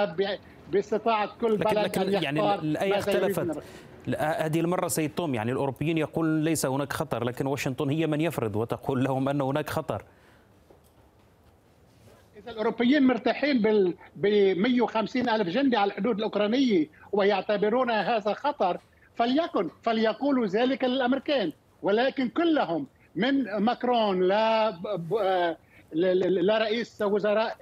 باستطاعة 0.72 1.30
كل 1.42 1.58
بلد 1.58 1.78
لكن 1.78 2.02
أن 2.02 2.24
يعني 2.24 2.56
الآية 2.56 2.98
اختلفت. 3.00 3.64
هذه 4.20 4.60
المرة 4.60 4.88
سيد 4.88 5.12
توم 5.16 5.36
يعني 5.36 5.52
الأوروبيين 5.52 5.98
يقول 5.98 6.26
ليس 6.26 6.66
هناك 6.66 6.94
خطر 6.94 7.24
لكن 7.24 7.48
واشنطن 7.48 7.90
هي 7.90 8.08
من 8.08 8.22
يفرض 8.22 8.56
وتقول 8.56 9.04
لهم 9.04 9.30
أن 9.30 9.42
هناك 9.42 9.70
خطر. 9.70 10.04
إذا 12.38 12.52
الأوروبيين 12.52 13.04
مرتاحين 13.04 13.62
ب 14.16 14.28
150 14.58 15.30
ألف 15.30 15.48
جندي 15.48 15.78
على 15.78 15.92
الحدود 15.92 16.18
الأوكرانية 16.18 16.88
ويعتبرون 17.12 17.92
هذا 17.92 18.34
خطر 18.34 18.78
فليكن 19.16 19.70
فليقولوا 19.84 20.46
ذلك 20.46 20.84
للأمريكان. 20.84 21.52
ولكن 21.82 22.30
كلهم 22.30 22.88
من 23.16 23.58
ماكرون 23.58 24.28
ل 25.94 26.46
لرئيس 26.46 27.02
وزراء 27.02 27.58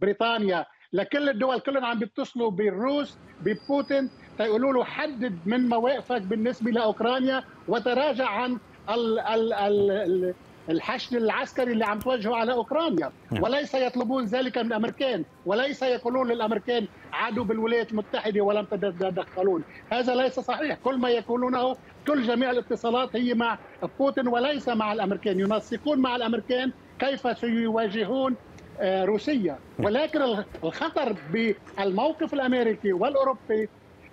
بريطانيا. 0.00 0.66
لكل 0.92 1.28
الدول 1.28 1.60
كلهم 1.60 1.84
عم 1.84 1.98
بيتصلوا 1.98 2.50
بالروس 2.50 3.18
ببوتين 3.40 4.10
تيقولوا 4.38 4.72
له 4.72 4.84
حدد 4.84 5.38
من 5.46 5.68
مواقفك 5.68 6.22
بالنسبة 6.22 6.70
لأوكرانيا 6.70 7.42
وتراجع 7.68 8.28
عن 8.28 8.58
ال 8.90 9.18
ال 9.20 9.52
ال 9.52 10.34
الحشد 10.70 11.16
العسكري 11.16 11.72
اللي 11.72 11.84
عم 11.84 11.98
توجهه 11.98 12.34
على 12.36 12.52
أوكرانيا. 12.52 13.12
نعم. 13.32 13.42
وليس 13.42 13.74
يطلبون 13.74 14.24
ذلك 14.24 14.58
من 14.58 14.66
الأمريكان 14.66 15.24
وليس 15.44 15.82
يقولون 15.82 16.32
للأمريكان 16.32 16.88
عادوا 17.12 17.44
بالولايات 17.44 17.90
المتحدة 17.92 18.40
ولم 18.40 18.64
تتدخلون. 18.64 19.64
هذا 19.92 20.14
ليس 20.14 20.40
صحيح. 20.40 20.78
كل 20.78 20.98
ما 20.98 21.10
يقولونه 21.10 21.76
كل 22.06 22.22
جميع 22.22 22.50
الاتصالات 22.50 23.16
هي 23.16 23.34
مع 23.34 23.58
بوتين 23.98 24.28
وليس 24.28 24.68
مع 24.68 24.92
الأمريكان. 24.92 25.40
ينسقون 25.40 25.98
مع 25.98 26.16
الأمريكان 26.16 26.72
كيف 27.02 27.38
سيواجهون 27.38 28.36
آه، 28.80 29.04
روسيا. 29.04 29.58
ولكن 29.78 30.44
الخطر 30.64 31.16
بالموقف 31.32 32.34
الأمريكي 32.34 32.92
والأوروبي 32.92 33.68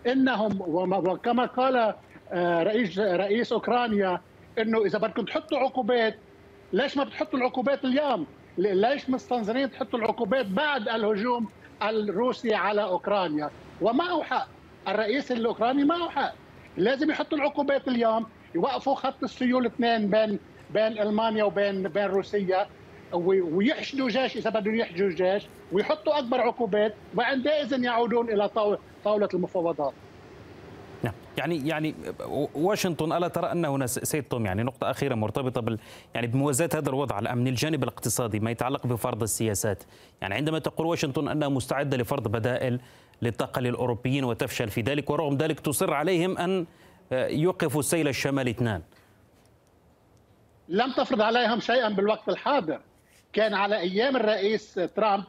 إنهم 0.07 0.61
وكما 1.07 1.45
قال 1.45 1.93
آه، 2.31 2.63
رئيس 2.63 2.99
رئيس 2.99 3.51
أوكرانيا 3.51 4.21
إنه 4.59 4.85
إذا 4.85 4.99
بدكم 4.99 5.25
تحطوا 5.25 5.57
عقوبات 5.57 6.15
ليش 6.73 6.97
ما 6.97 7.03
بتحطوا 7.03 7.39
العقوبات 7.39 7.85
اليوم؟ 7.85 8.25
ليش 8.57 9.09
مستنظرين 9.09 9.71
تحطوا 9.71 9.99
العقوبات 9.99 10.45
بعد 10.45 10.89
الهجوم 10.89 11.47
الروسي 11.83 12.55
على 12.55 12.83
أوكرانيا؟ 12.83 13.49
ومعه 13.81 14.23
حق 14.23 14.47
الرئيس 14.87 15.31
الأوكراني 15.31 15.83
معه 15.83 16.09
حق 16.09 16.33
لازم 16.77 17.11
يحطوا 17.11 17.37
العقوبات 17.37 17.87
اليوم 17.87 18.25
يوقفوا 18.55 18.95
خط 18.95 19.23
السيول 19.23 19.65
اثنين 19.65 20.09
بين 20.09 20.39
بين 20.73 20.99
ألمانيا 20.99 21.43
وبين 21.43 21.87
بين 21.87 22.05
روسيا 22.05 22.67
ويحشدوا 23.13 24.09
جيش 24.09 24.37
إذا 24.37 24.49
بدهم 24.49 24.75
يحشدوا 24.75 25.09
جيش 25.09 25.43
ويحطوا 25.71 26.19
أكبر 26.19 26.41
عقوبات 26.41 26.95
وعندئذ 27.15 27.83
يعودون 27.83 28.29
إلى 28.29 28.49
طاولة 29.03 29.29
المفاوضات. 29.33 29.93
نعم. 31.03 31.13
يعني 31.37 31.67
يعني 31.67 31.95
واشنطن 32.55 33.13
ألا 33.13 33.27
ترى 33.27 33.51
ان 33.51 33.65
هنا 33.65 33.87
سيد 33.87 34.23
توم 34.23 34.45
يعني 34.45 34.63
نقطة 34.63 34.91
أخيرة 34.91 35.15
مرتبطة 35.15 35.61
بال 35.61 35.79
يعني 36.15 36.27
بموازاة 36.27 36.69
هذا 36.73 36.89
الوضع 36.89 37.19
الان 37.19 37.37
من 37.37 37.47
الجانب 37.47 37.83
الاقتصادي 37.83 38.39
ما 38.39 38.51
يتعلق 38.51 38.87
بفرض 38.87 39.23
السياسات. 39.23 39.83
يعني 40.21 40.35
عندما 40.35 40.59
تقول 40.59 40.87
واشنطن 40.87 41.27
أنها 41.27 41.47
مستعدة 41.47 41.97
لفرض 41.97 42.27
بدائل 42.27 42.79
للطاقة 43.21 43.61
للأوروبيين 43.61 44.23
وتفشل 44.23 44.69
في 44.69 44.81
ذلك 44.81 45.09
ورغم 45.09 45.37
ذلك 45.37 45.59
تصر 45.59 45.93
عليهم 45.93 46.37
أن 46.37 46.65
يوقفوا 47.11 47.79
السيل 47.79 48.07
الشمالي 48.07 48.51
اثنان. 48.51 48.81
لم 50.69 50.91
تفرض 50.91 51.21
عليهم 51.21 51.59
شيئا 51.59 51.89
بالوقت 51.89 52.29
الحاضر. 52.29 52.79
كان 53.33 53.53
على 53.53 53.77
أيام 53.79 54.15
الرئيس 54.15 54.73
ترامب 54.73 55.23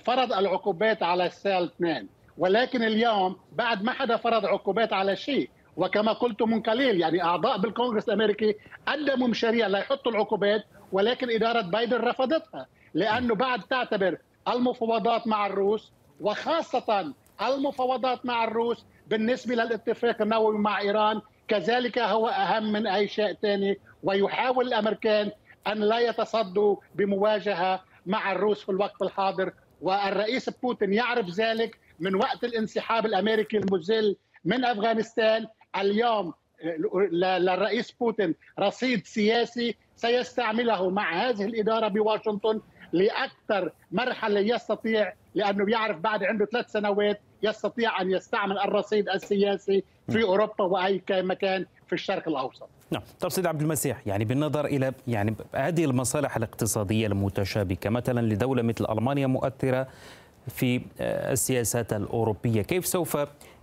فرض 0.00 0.32
العقوبات 0.32 1.02
على 1.02 1.26
السيل 1.26 1.64
اثنين 1.64 2.08
ولكن 2.38 2.82
اليوم 2.82 3.36
بعد 3.52 3.82
ما 3.82 3.92
حدا 3.92 4.16
فرض 4.16 4.46
عقوبات 4.46 4.92
على 4.92 5.16
شيء 5.16 5.50
وكما 5.76 6.12
قلت 6.12 6.42
من 6.42 6.62
قليل 6.62 7.00
يعني 7.00 7.22
أعضاء 7.22 7.58
بالكونغرس 7.58 8.08
الأمريكي 8.08 8.54
قدموا 8.88 9.28
مشاريع 9.28 9.66
ليحطوا 9.66 10.12
العقوبات 10.12 10.64
ولكن 10.92 11.30
إدارة 11.30 11.60
بايدن 11.60 11.96
رفضتها 11.96 12.66
لأنه 12.94 13.34
بعد 13.34 13.62
تعتبر 13.62 14.18
المفاوضات 14.48 15.26
مع 15.26 15.46
الروس 15.46 15.92
وخاصة 16.20 17.12
المفاوضات 17.42 18.26
مع 18.26 18.44
الروس 18.44 18.84
بالنسبة 19.06 19.54
للاتفاق 19.54 20.22
النووي 20.22 20.58
مع 20.58 20.80
إيران 20.80 21.20
كذلك 21.48 21.98
هو 21.98 22.28
أهم 22.28 22.72
من 22.72 22.86
أي 22.86 23.08
شيء 23.08 23.32
ثاني 23.42 23.78
ويحاول 24.02 24.66
الأمريكان 24.68 25.30
أن 25.66 25.78
لا 25.80 25.98
يتصدوا 25.98 26.76
بمواجهة 26.94 27.84
مع 28.06 28.32
الروس 28.32 28.62
في 28.62 28.68
الوقت 28.68 29.02
الحاضر. 29.02 29.52
والرئيس 29.80 30.50
بوتين 30.50 30.92
يعرف 30.92 31.30
ذلك 31.30 31.78
من 32.00 32.14
وقت 32.14 32.44
الانسحاب 32.44 33.06
الأمريكي 33.06 33.56
المذل 33.56 34.16
من 34.44 34.64
أفغانستان. 34.64 35.46
اليوم 35.76 36.34
للرئيس 37.12 37.90
بوتين 37.92 38.34
رصيد 38.58 39.06
سياسي 39.06 39.76
سيستعمله 39.96 40.90
مع 40.90 41.28
هذه 41.28 41.44
الإدارة 41.44 41.88
بواشنطن 41.88 42.60
لأكثر 42.92 43.72
مرحلة 43.92 44.40
يستطيع 44.40 45.12
لأنه 45.34 45.64
بيعرف 45.64 45.98
بعد 45.98 46.24
عنده 46.24 46.46
ثلاث 46.46 46.70
سنوات 46.70 47.20
يستطيع 47.42 48.00
أن 48.00 48.10
يستعمل 48.10 48.58
الرصيد 48.58 49.08
السياسي 49.08 49.84
في 50.10 50.22
أوروبا 50.22 50.64
وأي 50.64 51.02
مكان. 51.10 51.66
في 51.90 51.96
الشرق 51.96 52.28
الأوسط. 52.28 52.68
نعم، 52.90 53.02
طيب 53.20 53.30
سيد 53.32 53.46
عبد 53.46 53.60
المسيح 53.60 54.02
يعني 54.06 54.24
بالنظر 54.24 54.64
إلى 54.64 54.92
يعني 55.08 55.34
هذه 55.54 55.84
المصالح 55.84 56.36
الاقتصادية 56.36 57.06
المتشابكة 57.06 57.90
مثلا 57.90 58.20
لدولة 58.20 58.62
مثل 58.62 58.86
ألمانيا 58.90 59.26
مؤثرة 59.26 59.86
في 60.48 60.80
السياسات 61.00 61.92
الأوروبية، 61.92 62.62
كيف 62.62 62.86
سوف 62.86 63.18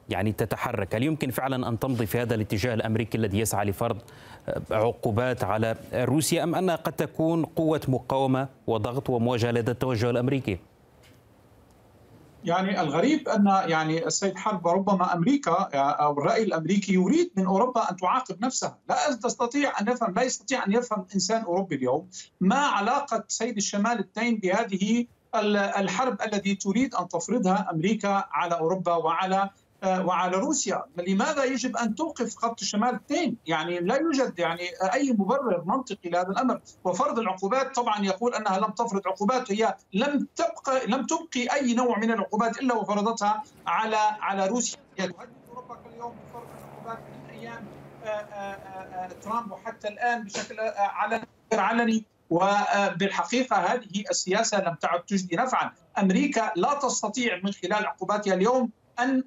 يعني 0.10 0.32
تتحرك؟ 0.32 0.96
هل 0.96 1.04
يمكن 1.04 1.32
فعلا 1.32 1.70
أن 1.70 1.80
تمضي 1.80 2.06
في 2.06 2.22
هذا 2.22 2.36
الاتجاه 2.36 2.74
الأمريكي 2.74 3.18
الذي 3.18 3.40
يسعى 3.40 3.66
لفرض 3.66 3.98
عقوبات 4.72 5.44
على 5.44 5.76
روسيا 5.94 6.44
أم 6.44 6.56
أنها 6.56 6.76
قد 6.76 6.94
تكون 6.94 7.46
قوة 7.46 7.82
مقاومة 7.88 8.48
وضغط 8.68 9.10
ومواجهة 9.10 9.52
لدى 9.52 9.72
التوجه 9.72 10.10
الأمريكي؟ 10.10 10.58
يعني 12.44 12.82
الغريب 12.82 13.30
أن 13.30 13.46
يعني 13.46 14.08
السيد 14.08 14.38
حرب 14.38 14.68
ربما 14.68 15.14
أمريكا 15.14 15.70
أو 15.74 16.12
الرأي 16.12 16.44
الأمريكي 16.44 16.94
يريد 16.94 17.32
من 17.36 17.46
أوروبا 17.46 17.92
أن 17.92 17.96
تعاقب 17.96 18.42
نفسها، 18.42 18.78
لا 18.90 18.96
تستطيع 19.24 19.82
أن 19.82 19.88
يفهم 19.88 20.14
لا 20.14 20.24
يستطيع 20.24 20.66
أن 20.66 20.74
يفهم 20.74 21.06
إنسان 21.16 21.44
أوروبي 21.44 21.76
اليوم 21.76 22.10
ما 22.42 22.60
علاقة 22.60 23.24
سيد 23.28 23.58
الشمال 23.58 23.92
الاثنين 23.92 24.38
بهذه 24.40 25.06
الحرب 25.78 26.22
التي 26.22 26.56
تريد 26.56 26.96
أن 26.96 27.08
تفرضها 27.08 27.70
أمريكا 27.72 28.26
على 28.32 28.60
أوروبا 28.60 28.96
وعلى 28.96 29.50
وعلى 29.88 30.38
روسيا. 30.38 30.84
لماذا 30.98 31.44
يجب 31.44 31.78
أن 31.78 31.96
توقف 31.96 32.36
خط 32.36 32.62
الشمال 32.62 32.96
اثنين 32.96 33.38
يعني 33.46 33.80
لا 33.80 33.96
يوجد 33.96 34.40
يعني 34.40 34.70
أي 34.94 35.12
مبرر 35.12 35.64
منطقي 35.66 36.10
لهذا 36.10 36.30
الأمر. 36.30 36.62
وفرض 36.84 37.20
العقوبات 37.20 37.76
طبعا 37.76 38.06
يقول 38.06 38.36
أنها 38.36 38.60
لم 38.60 38.72
تفرض 38.72 39.08
عقوبات 39.08 39.52
هي 39.52 39.76
لم 39.94 40.28
تبقى 40.36 40.88
لم 40.88 41.06
تبقي 41.06 41.54
أي 41.54 41.74
نوع 41.74 42.00
من 42.00 42.12
العقوبات 42.12 42.58
إلا 42.58 42.74
وفرضتها 42.74 43.44
على 43.68 43.98
على 43.98 44.48
روسيا. 44.48 44.78
تهدد 44.98 45.14
أوروبا 45.50 45.76
كل 45.76 45.98
يوم 46.00 46.16
بفرض 46.30 46.48
العقوبات 46.58 47.00
من 47.00 47.30
أيام 47.30 47.68
ترامب؟ 49.22 49.52
وحتى 49.52 49.88
الآن 49.88 50.24
بشكل 50.24 50.60
علني 50.78 51.28
علني. 51.54 52.06
وبالحقيقة 52.30 53.56
هذه 53.56 54.04
السياسة 54.10 54.62
لم 54.64 54.76
تعد 54.76 55.02
تجدي 55.02 55.36
نفعا، 55.36 55.72
أمريكا 56.00 56.52
لا 56.56 56.74
تستطيع 56.74 57.40
من 57.44 57.52
خلال 57.52 57.86
عقوباتها 57.86 58.34
اليوم 58.34 58.70
أن 59.00 59.24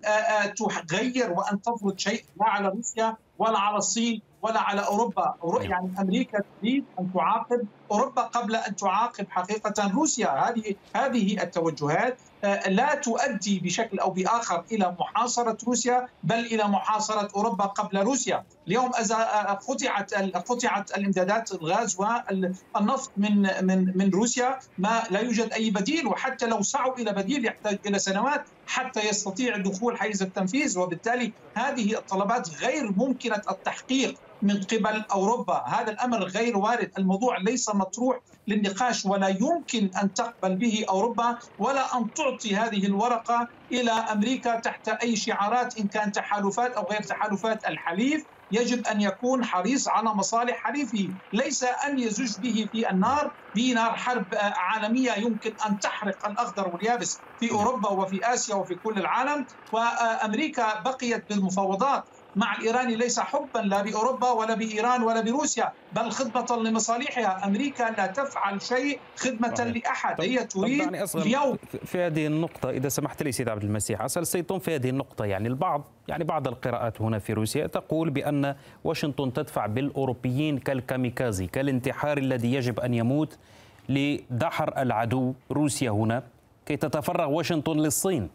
تغير 0.88 1.32
وأن 1.32 1.62
تفرض 1.62 1.98
شيء 1.98 2.24
لا 2.40 2.46
على 2.46 2.68
روسيا 2.68 3.16
ولا 3.38 3.58
على 3.58 3.76
الصين. 3.76 4.22
ولا 4.42 4.60
على 4.60 4.80
أوروبا، 4.86 5.34
يعني 5.60 5.94
أمريكا 6.00 6.38
تريد 6.60 6.86
أن 7.00 7.12
تعاقب 7.14 7.68
أوروبا 7.92 8.22
قبل 8.22 8.56
أن 8.56 8.76
تعاقب 8.76 9.26
حقيقة 9.30 9.92
روسيا، 9.94 10.28
هذه 10.28 10.74
هذه 10.96 11.42
التوجهات 11.42 12.22
لا 12.66 12.94
تؤدي 12.94 13.60
بشكل 13.60 13.98
أو 13.98 14.10
بآخر 14.10 14.64
إلى 14.72 14.96
محاصرة 15.00 15.56
روسيا 15.66 16.08
بل 16.22 16.38
إلى 16.38 16.64
محاصرة 16.64 17.28
أوروبا 17.36 17.64
قبل 17.64 17.98
روسيا، 18.02 18.44
اليوم 18.68 18.90
إذا 19.00 19.16
قطعت 19.68 20.14
قطعت 20.14 20.90
الامدادات 20.98 21.52
الغاز 21.52 21.96
والنفط 22.00 23.12
من 23.16 23.42
من 23.66 23.92
من 23.96 24.10
روسيا 24.10 24.58
ما 24.78 25.02
لا 25.10 25.20
يوجد 25.20 25.52
أي 25.52 25.70
بديل 25.70 26.06
وحتى 26.06 26.46
لو 26.46 26.62
سعوا 26.62 26.98
إلى 26.98 27.12
بديل 27.12 27.46
يحتاج 27.46 27.78
إلى 27.86 27.98
سنوات 27.98 28.48
حتى 28.66 29.08
يستطيع 29.08 29.56
دخول 29.56 29.98
حيز 29.98 30.22
التنفيذ. 30.22 30.78
وبالتالي 30.78 31.34
هذه 31.56 31.98
الطلبات 31.98 32.48
غير 32.62 32.92
ممكنة 32.96 33.42
التحقيق. 33.50 34.14
من 34.42 34.60
قبل 34.62 35.04
أوروبا، 35.12 35.62
هذا 35.66 35.92
الأمر 35.92 36.24
غير 36.24 36.58
وارد، 36.58 36.90
الموضوع 36.98 37.38
ليس 37.38 37.68
مطروح 37.68 38.18
للنقاش 38.46 39.04
ولا 39.06 39.28
يمكن 39.28 39.90
أن 40.02 40.12
تقبل 40.14 40.56
به 40.56 40.84
أوروبا 40.88 41.38
ولا 41.58 41.96
أن 41.98 42.12
تعطي 42.12 42.56
هذه 42.56 42.86
الورقة 42.86 43.48
إلى 43.72 43.90
أمريكا 43.90 44.60
تحت 44.60 44.88
أي 44.88 45.16
شعارات 45.16 45.78
إن 45.78 45.88
كان 45.88 46.12
تحالفات 46.12 46.72
أو 46.72 46.86
غير 46.90 47.02
تحالفات. 47.02 47.68
الحليف 47.68 48.24
يجب 48.50 48.86
أن 48.86 49.00
يكون 49.00 49.44
حريص 49.44 49.88
على 49.88 50.10
مصالح 50.10 50.56
حليفه، 50.56 51.14
ليس 51.32 51.62
أن 51.62 51.98
يزج 51.98 52.40
به 52.40 52.68
في 52.72 52.90
النار 52.90 53.30
بنار 53.54 53.96
حرب 53.96 54.26
عالمية 54.34 55.12
يمكن 55.12 55.54
أن 55.66 55.78
تحرق 55.78 56.26
الأخضر 56.28 56.68
واليابس 56.68 57.22
في 57.38 57.50
أوروبا 57.50 57.90
وفي 57.90 58.34
آسيا 58.34 58.54
وفي 58.54 58.74
كل 58.74 58.98
العالم، 58.98 59.46
وأمريكا 59.72 60.80
بقيت 60.80 61.28
بالمفاوضات. 61.28 62.04
مع 62.36 62.56
الايراني 62.56 62.96
ليس 62.96 63.20
حبا 63.20 63.58
لا 63.58 63.82
بأوروبا 63.82 64.30
ولا 64.30 64.54
بإيران 64.54 65.02
ولا 65.02 65.20
بروسيا 65.20 65.72
بل 65.92 66.10
خدمة 66.10 66.62
لمصالحها. 66.62 67.46
أمريكا 67.46 67.82
لا 67.98 68.06
تفعل 68.06 68.62
شيء 68.62 68.98
خدمة 69.16 69.54
صحيح. 69.54 69.76
لأحد. 69.76 70.20
هي 70.20 70.44
تريد 70.44 70.78
يعني 70.78 71.04
اليوم. 71.14 71.56
في 71.84 71.98
هذه 72.00 72.26
النقطة 72.26 72.70
إذا 72.70 72.88
سمحت 72.88 73.22
لي 73.22 73.32
سيد 73.32 73.48
عبد 73.48 73.64
المسيح. 73.64 74.02
أسأل 74.02 74.26
سيطون 74.26 74.58
في 74.58 74.74
هذه 74.74 74.90
النقطة. 74.90 75.24
يعني 75.24 75.48
البعض 75.48 75.84
يعني 76.08 76.24
بعض 76.24 76.48
القراءات 76.48 77.00
هنا 77.00 77.18
في 77.18 77.32
روسيا 77.32 77.66
تقول 77.66 78.10
بأن 78.10 78.54
واشنطن 78.84 79.32
تدفع 79.32 79.66
بالأوروبيين 79.66 80.58
كالكاميكازي 80.58 81.46
كالانتحار 81.46 82.18
الذي 82.18 82.54
يجب 82.54 82.80
أن 82.80 82.94
يموت 82.94 83.38
لدحر 83.88 84.82
العدو 84.82 85.34
روسيا 85.52 85.90
هنا 85.90 86.22
كي 86.66 86.76
تتفرغ 86.76 87.30
واشنطن 87.30 87.76
للصين. 87.76 88.30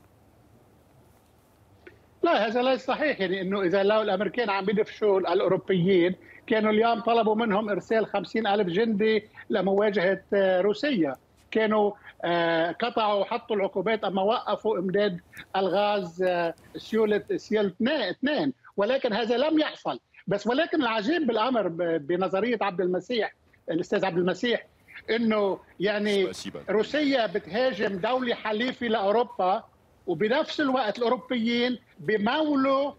لا 2.26 2.48
هذا 2.48 2.62
ليس 2.62 2.86
صحيح. 2.86 3.20
يعني 3.22 3.42
إنه 3.42 3.62
إذا 3.62 3.84
لو 3.84 4.02
الامريكان 4.02 4.50
عم 4.50 4.70
يدفشوا 4.70 5.20
الأوروبيين 5.20 6.16
كانوا 6.48 6.72
اليوم 6.72 7.00
طلبوا 7.00 7.36
منهم 7.36 7.70
إرسال 7.70 8.06
خمسين 8.06 8.48
ألف 8.48 8.68
جندي 8.68 9.24
لمواجهة 9.50 10.22
آه، 10.34 10.62
روسيا. 10.62 11.16
كانوا 11.52 11.92
آه، 12.24 12.72
قطعوا 12.72 13.22
وحطوا 13.22 13.56
العقوبات 13.56 14.04
أما 14.04 14.22
وقفوا 14.22 14.80
إمداد 14.80 15.20
الغاز 15.56 16.24
آه، 16.24 16.54
سيوله 16.78 17.22
سيول 17.36 17.74
اثنين 17.90 18.54
ولكن 18.78 19.14
هذا 19.14 19.38
لم 19.38 19.60
يحصل. 19.60 20.00
بس 20.28 20.48
ولكن 20.48 20.82
العجيب 20.82 21.28
بالأمر 21.28 21.68
بنظرية 21.98 22.58
عبد 22.62 22.82
المسيح 22.82 23.36
الأستاذ 23.72 24.06
عبد 24.06 24.18
المسيح 24.18 24.66
إنه 25.10 25.60
يعني 25.80 26.32
روسيا 26.70 27.26
بتهاجم 27.26 27.98
دولة 27.98 28.36
حليفة 28.36 28.88
لأوروبا 28.88 29.64
وبنفس 30.08 30.60
الوقت 30.60 30.98
الأوروبيين 30.98 31.80
بمولوا 32.00 32.92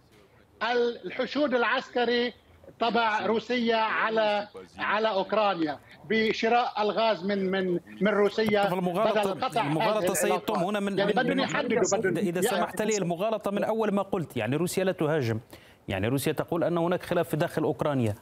الحشود 0.63 1.55
العسكري 1.55 2.33
تبع 2.81 3.27
روسيا 3.27 3.77
على 3.77 4.49
على 4.79 5.09
أوكرانيا 5.09 5.79
بشراء 6.11 6.83
الغاز 6.83 7.25
من 7.25 7.51
من 7.51 7.81
من 8.01 8.09
روسيا 8.09 8.73
المغالطه 8.73 9.35
بدل 9.35 9.59
المغالطة 9.59 10.15
سيد 10.15 10.41
توم 10.41 10.59
هنا 10.59 10.81
من 10.81 10.99
يعني 10.99 11.13
بدهم 11.13 11.39
يحددوا 11.39 12.19
إذا 12.19 12.41
سمحت 12.41 12.83
لي 12.83 12.97
المغالطة 12.97 13.51
من 13.51 13.65
أول 13.65 13.95
ما 13.95 14.03
قلت 14.03 14.37
يعني 14.37 14.57
روسيا 14.57 14.85
لا 14.85 14.93
تهاجم. 14.93 15.41
يعني 15.89 16.09
روسيا 16.09 16.33
تقول 16.33 16.65
أن 16.65 16.79
هناك 16.79 17.03
خلاف 17.03 17.29
في 17.29 17.37
داخل 17.37 17.63
أوكرانيا. 17.63 18.15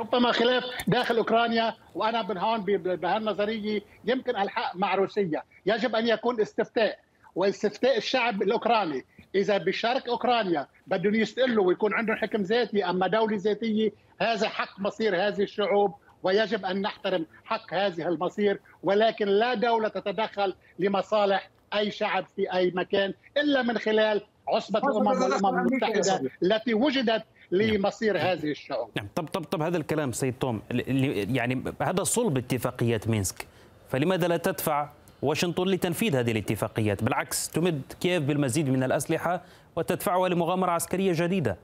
ربما 0.00 0.32
خلاف 0.32 0.64
داخل 0.86 1.16
أوكرانيا 1.16 1.74
وأنا 1.94 2.22
من 2.22 2.38
هون 2.38 2.60
بهالنظرية 2.76 3.80
يمكن 4.04 4.36
ألحق 4.36 4.76
مع 4.76 4.94
روسيا، 4.94 5.42
يجب 5.66 5.94
أن 5.96 6.08
يكون 6.08 6.40
استفتاء 6.40 6.98
واستفتاء 7.34 7.96
الشعب 7.96 8.42
الأوكراني. 8.42 9.04
إذا 9.34 9.58
بشرق 9.58 10.08
أوكرانيا 10.08 10.66
بدهم 10.86 11.14
يستقلوا 11.14 11.66
ويكون 11.66 11.94
عندهم 11.94 12.16
حكم 12.16 12.42
ذاتي 12.42 12.84
أما 12.84 13.06
دولة 13.06 13.36
ذاتية 13.36 13.92
هذا 14.20 14.48
حق 14.48 14.80
مصير 14.80 15.16
هذه 15.16 15.42
الشعوب 15.42 15.94
ويجب 16.22 16.64
أن 16.64 16.80
نحترم 16.80 17.26
حق 17.44 17.74
هذه 17.74 18.08
المصير. 18.08 18.60
ولكن 18.82 19.26
لا 19.26 19.54
دولة 19.54 19.88
تتدخل 19.88 20.54
لمصالح 20.78 21.50
أي 21.74 21.90
شعب 21.90 22.26
في 22.36 22.52
أي 22.52 22.72
مكان 22.74 23.14
إلا 23.36 23.62
من 23.62 23.78
خلال 23.78 24.22
عصبة 24.54 24.78
الأمم 24.78 25.22
والامم 25.22 25.58
المتحدة 25.58 26.30
التي 26.42 26.74
وجدت 26.74 27.22
لمصير 27.50 28.18
هذه 28.18 28.50
الشعوب. 28.50 28.90
نعم 28.96 29.08
طب 29.14 29.26
طب 29.26 29.44
طب 29.44 29.62
هذا 29.62 29.76
الكلام 29.76 30.12
سيد 30.12 30.34
توم 30.40 30.62
يعني 30.70 31.62
هذا 31.82 32.02
صلب 32.04 32.38
اتفاقيات 32.38 33.08
مينسك 33.08 33.46
فلماذا 33.88 34.28
لا 34.28 34.36
تدفع 34.36 34.88
واشنطن 35.22 35.64
لتنفيذ 35.64 36.16
هذه 36.16 36.32
الاتفاقيات؟ 36.32 37.04
بالعكس 37.04 37.48
تمد 37.48 37.82
كييف 38.00 38.22
بالمزيد 38.22 38.68
من 38.68 38.82
الأسلحة 38.82 39.42
وتدفعها 39.76 40.28
لمغامرة 40.28 40.70
عسكرية 40.70 41.12
جديدة. 41.16 41.56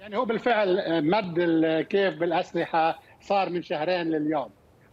يعني 0.00 0.16
هو 0.16 0.24
بالفعل 0.24 1.02
مد 1.04 1.40
كييف 1.90 2.14
بالأسلحة 2.14 3.00
صار 3.20 3.50
من 3.50 3.62
شهرين 3.62 4.10
لليوم. 4.10 4.48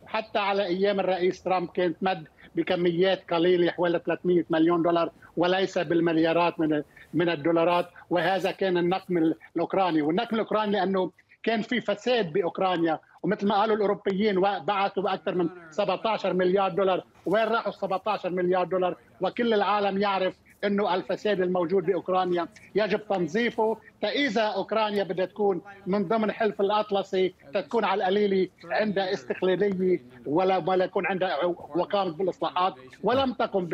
حتى 0.06 0.40
على 0.40 0.66
أيام 0.66 1.00
الرئيس 1.00 1.44
ترامب 1.44 1.70
كانت 1.70 1.98
مد 2.02 2.28
بكميات 2.56 3.32
قليلة 3.32 3.72
حوالي 3.72 4.02
300 4.06 4.44
مليون 4.50 4.82
دولار. 4.82 5.12
وليس 5.40 5.78
بالمليارات 5.78 6.60
من 6.60 6.84
من 7.14 7.30
الدولارات 7.30 7.90
وهذا 8.10 8.52
كان 8.52 8.78
النقم 8.78 9.34
الأوكراني. 9.56 10.02
والنقم 10.02 10.36
الأوكراني 10.36 10.72
لأنه 10.72 11.12
كان 11.44 11.62
في 11.62 11.82
فساد 11.82 12.34
بأوكرانيا. 12.34 13.00
ومثل 13.24 13.48
ما 13.48 13.56
قالوا 13.60 13.76
الأوروبيين 13.76 14.42
بعثوا 14.42 15.04
بأكثر 15.04 15.36
من 15.36 15.50
17 15.72 16.34
مليار 16.34 16.72
دولار. 16.72 17.04
وين 17.26 17.48
راحوا 17.48 17.72
17 17.72 18.30
مليار 18.30 18.66
دولار؟ 18.66 18.96
وكل 19.22 19.54
العالم 19.54 20.02
يعرف 20.02 20.36
إنه 20.64 20.96
الفساد 20.96 21.42
الموجود 21.42 21.86
بأوكرانيا 21.86 22.48
يجب 22.76 23.00
تنظيفه 23.10 23.78
فإذا 24.02 24.42
أوكرانيا 24.42 25.04
بدها 25.04 25.26
تكون 25.26 25.62
من 25.88 26.08
ضمن 26.08 26.32
حلف 26.32 26.62
الأطلسي 26.62 27.34
تكون 27.54 27.84
على 27.86 28.00
القليله 28.04 28.48
عندها 28.72 29.14
استقلالية 29.14 30.00
ولا 30.26 30.58
ولا 30.58 30.86
يكون 30.86 31.06
عندها 31.06 31.46
وقامت 31.76 32.16
بالإصلاحات 32.16 32.74
ولم 33.04 33.34
تقم 33.34 33.66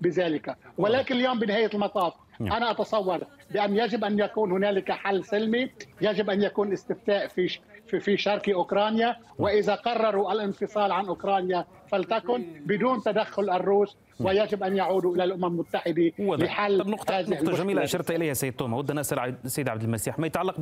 بذلك. 0.00 0.56
ولكن 0.78 1.14
اليوم 1.16 1.38
بنهاية 1.38 1.70
المطاف 1.74 2.12
نعم. 2.40 2.52
أنا 2.52 2.70
أتصور 2.70 3.20
بأن 3.50 3.76
يجب 3.76 4.04
أن 4.04 4.18
يكون 4.18 4.52
هنالك 4.52 4.92
حل 4.92 5.24
سلمي 5.24 5.70
يجب 6.00 6.30
أن 6.30 6.42
يكون 6.42 6.72
استفتاء 6.72 7.26
في 7.26 7.58
في 7.86 8.00
في 8.00 8.16
شرق 8.16 8.48
أوكرانيا 8.48 9.16
وإذا 9.38 9.74
قرروا 9.74 10.32
الانفصال 10.32 10.92
عن 10.92 11.06
أوكرانيا 11.06 11.66
فلتكن 11.88 12.44
بدون 12.66 13.02
تدخل 13.02 13.50
الروس 13.50 13.96
ويجب 14.20 14.62
أن 14.62 14.76
يعودوا 14.76 15.14
إلى 15.14 15.24
الأمم 15.24 15.44
المتحدة 15.44 16.12
لحل 16.18 16.90
نقطة, 16.90 17.18
هذه 17.18 17.30
نقطة 17.30 17.52
جميلة 17.52 17.82
أشرت 17.84 18.10
إليها 18.10 18.34
سيد 18.34 18.52
توما. 18.52 18.76
ودنا 18.76 19.00
نسال 19.00 19.34
سيد 19.46 19.68
عبد 19.68 19.82
المسيح 19.82 20.18
ما 20.18 20.26
يتعلق 20.26 20.54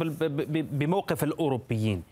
بموقف 0.48 1.24
الأوروبيين؟ 1.24 2.02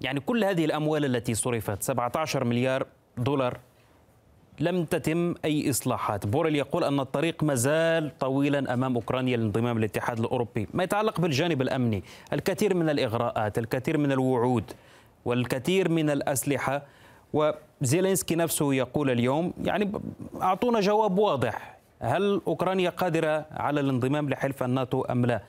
يعني 0.00 0.20
كل 0.20 0.44
هذه 0.44 0.64
الأموال 0.64 1.04
التي 1.04 1.34
صرفت 1.34 1.82
17 1.82 2.44
مليار 2.44 2.86
دولار 3.18 3.58
لم 4.60 4.84
تتم 4.84 5.34
أي 5.44 5.70
إصلاحات 5.70 6.26
بوريل 6.26 6.56
يقول 6.56 6.84
أن 6.84 7.00
الطريق 7.00 7.42
مازال 7.44 8.18
طويلا 8.18 8.74
أمام 8.74 8.94
أوكرانيا 8.94 9.36
للانضمام 9.36 9.78
للاتحاد 9.78 10.18
الأوروبي 10.18 10.68
ما 10.74 10.84
يتعلق 10.84 11.20
بالجانب 11.20 11.62
الأمني 11.62 12.02
الكثير 12.32 12.74
من 12.74 12.88
الإغراءات 12.90 13.58
الكثير 13.58 13.98
من 13.98 14.12
الوعود 14.12 14.64
والكثير 15.24 15.88
من 15.88 16.10
الأسلحة 16.10 16.82
وزيلينسكي 17.32 18.34
نفسه 18.34 18.74
يقول 18.74 19.10
اليوم 19.10 19.52
يعني 19.64 19.92
أعطونا 20.42 20.80
جواب 20.80 21.18
واضح 21.18 21.76
هل 22.00 22.40
أوكرانيا 22.46 22.90
قادرة 22.90 23.46
على 23.50 23.80
الانضمام 23.80 24.28
لحلف 24.30 24.62
الناتو 24.62 25.02
أم 25.02 25.26
لا 25.26 25.42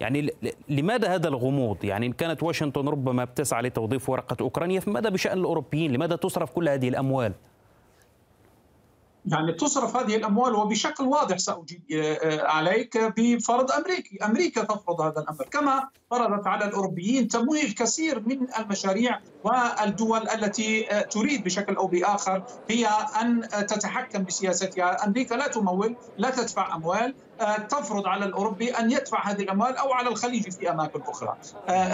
يعني 0.00 0.30
لماذا 0.68 1.14
هذا 1.14 1.28
الغموض؟ 1.28 1.84
يعني 1.84 2.06
إن 2.06 2.12
كانت 2.12 2.42
واشنطن 2.42 2.88
ربما 2.88 3.24
بتسعى 3.24 3.62
لتوظيف 3.62 4.08
ورقة 4.08 4.36
أوكرانيا 4.40 4.80
فماذا 4.80 5.08
بشأن 5.08 5.38
الأوروبيين؟ 5.38 5.92
لماذا 5.92 6.16
تصرف 6.16 6.50
كل 6.50 6.68
هذه 6.68 6.88
الأموال؟ 6.88 7.32
يعني 9.24 9.52
تصرف 9.52 9.96
هذه 9.96 10.16
الأموال 10.16 10.54
وبشكل 10.54 11.04
واضح 11.04 11.38
سأجيب 11.38 11.82
آه، 11.92 12.42
عليك 12.46 12.98
بفرض 12.98 13.72
أمريكي، 13.72 14.18
أمريكا 14.24 14.64
تفرض 14.64 15.00
هذا 15.00 15.20
الأمر. 15.20 15.44
كما 15.50 15.88
فرضت 16.10 16.46
على 16.46 16.64
الأوروبيين 16.64 17.28
تمويل 17.28 17.72
كثير 17.72 18.20
من 18.20 18.46
المشاريع 18.58 19.20
والدول 19.42 20.28
التي 20.28 20.92
آه، 20.92 21.00
تريد 21.02 21.44
بشكل 21.44 21.76
أو 21.76 21.86
بآخر 21.86 22.44
هي 22.70 22.86
أن 23.22 23.48
تتحكم 23.50 24.24
بسياستها، 24.24 25.06
أمريكا 25.06 25.34
لا 25.34 25.48
تمول، 25.48 25.96
لا 26.16 26.30
تدفع 26.30 26.76
أموال، 26.76 27.14
آه، 27.31 27.31
تفرض 27.68 28.06
على 28.06 28.24
الأوروبي 28.24 28.70
أن 28.70 28.90
يدفع 28.90 29.30
هذه 29.30 29.42
الأموال 29.42 29.76
أو 29.76 29.92
على 29.92 30.08
الخليجي 30.08 30.50
في 30.50 30.70
أماكن 30.70 31.00
أخرى. 31.02 31.36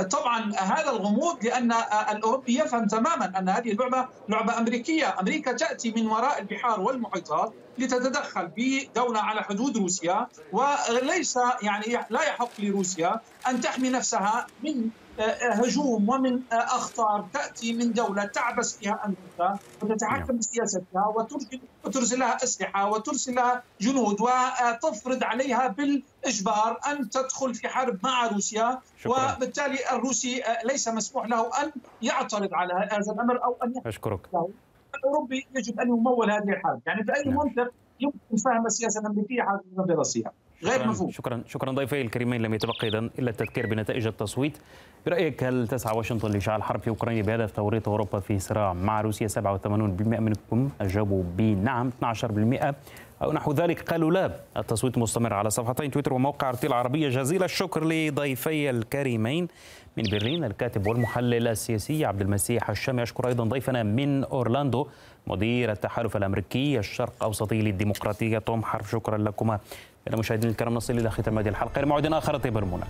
طبعا 0.03 0.53
هذا 0.57 0.91
الغموض 0.91 1.45
لأن 1.45 1.73
اروبي 2.25 2.59
يفهم 2.61 2.87
تماما 2.87 3.39
أن 3.39 3.49
هذه 3.49 3.73
اللعبه 3.73 4.09
لعبة 4.29 4.59
أمريكية، 4.59 5.17
أمريكا 5.21 5.53
تأتي 5.53 5.93
من 5.97 6.07
وراء 6.07 6.39
البحار 6.41 6.81
والمحيطات 6.81 7.53
لتتدخل 7.79 8.51
بدولة 8.57 9.21
على 9.21 9.43
حدود 9.43 9.77
روسيا 9.77 10.27
وليس 10.53 11.39
يعني 11.63 12.07
لا 12.11 12.23
يحق 12.23 12.51
لروسيا 12.59 13.21
أن 13.49 13.61
تحمي 13.61 13.91
نفسها 13.91 14.47
من 14.63 14.75
آه، 14.79 15.08
هجوم 15.41 16.09
ومن 16.09 16.41
أخطار 16.53 17.27
تأتي 17.33 17.73
من 17.73 17.93
دولة 17.93 18.25
تعبث 18.25 18.77
فيها 18.77 19.01
أمريكا 19.05 19.59
وتتحكم 19.83 20.27
نعم. 20.27 20.39
بسياستها 20.39 21.07
وترسل 21.85 22.19
لها 22.19 22.45
أسلحة 22.45 22.91
وترسل 22.91 23.35
لها 23.35 23.63
جنود 23.81 24.21
وتفرض 24.21 25.25
عليها 25.25 25.69
بالإجبار 25.69 26.81
أن 26.87 27.11
تدخل 27.11 27.55
في 27.55 27.69
حرب 27.69 27.99
مع 28.03 28.27
روسيا 28.27 28.79
شكرا. 29.01 29.37
وبالتالي 29.37 29.79
الروسي 29.93 30.43
ليس 30.65 30.89
مسموح 30.89 31.27
له 31.27 31.63
أن 31.63 31.73
يعترض 32.03 32.55
على 32.55 32.89
هذا 32.91 33.13
الأمر 33.13 33.45
أو 33.45 33.57
أن 33.63 33.73
أشكرك 33.87 34.21
الأوروبي 34.95 35.47
يجب 35.57 35.81
أن 35.81 35.89
يمول 35.89 36.31
هذه 36.31 36.49
الحرب، 36.49 36.81
يعني 36.87 37.03
بأي 37.03 37.25
نعم. 37.25 37.37
منطق 37.37 37.73
يمكن 38.01 38.37
فهم 38.45 38.67
السياسة 38.67 39.01
الامريكيه 39.01 39.43
حول 39.43 39.61
الدراسيه. 39.79 40.33
غير 40.65 40.89
مفهوم. 40.89 41.11
شكرا 41.11 41.43
شكرا 41.47 41.73
ضيفي 41.73 42.01
الكريمين 42.01 42.43
لم 42.43 42.55
يتبقى 42.55 42.89
اذا 42.89 42.99
إلا 42.99 43.31
التذكير 43.31 43.67
بنتائج 43.67 44.07
التصويت. 44.07 44.59
برأيك 45.07 45.45
هل 45.45 45.69
تسعى 45.69 45.97
واشنطن 45.97 46.31
لاشعال 46.31 46.63
حرب 46.63 46.81
في 46.81 46.89
أوكرانيا 46.91 47.23
بهدف 47.23 47.51
توريط 47.51 47.89
أوروبا 47.89 48.21
في 48.21 48.39
صراع 48.39 48.73
مع 48.73 49.01
روسيا؟ 49.01 49.29
87% 49.29 50.21
منكم 50.21 50.71
اجابوا 50.81 51.23
بنعم 51.37 51.91
12% 51.91 52.75
أو 53.23 53.33
نحو 53.33 53.53
ذلك 53.53 53.91
قالوا 53.91 54.11
لا 54.11 54.41
التصويت 54.57 54.99
مستمر 54.99 55.35
على 55.35 55.51
صفحتين 55.51 55.91
تويتر 55.91 56.13
وموقع 56.13 56.49
أرتيل 56.49 56.71
العربية 56.71 57.09
جزيل. 57.09 57.43
الشكر 57.43 57.85
لضيفي 57.85 58.71
الكريمين. 58.71 59.49
من 59.97 60.05
برلين 60.11 60.45
الكاتب 60.45 60.87
والمحلل 60.87 61.49
السياسي 61.49 62.05
عبد 62.05 62.21
المسيح 62.21 62.71
الشامي 62.71 63.03
أشكر 63.03 63.29
أيضا 63.29 63.45
ضيفنا 63.45 63.83
من 63.83 64.25
أورلاندو 64.25 64.87
مدير 65.27 65.73
التحالف 65.73 66.17
الأمريكي 66.17 66.79
الشرق 66.79 67.13
أوسطي 67.23 67.63
للديمقراطية. 67.63 68.39
توم 68.39 68.65
حرب 68.65 68.85
شكرا 68.85 69.19
لكما. 69.19 69.59
إلى 70.09 70.17
مشاهدينا 70.17 70.51
الكرام 70.51 70.75
نصل 70.75 70.99
إلى 70.99 71.11
ختام 71.11 71.39
هذه 71.39 71.49
الحلقة. 71.49 71.79
إلى 71.79 71.87
موعد 71.87 72.07
آخر 72.07 72.37
طيب 72.39 72.59
المنى 72.59 72.85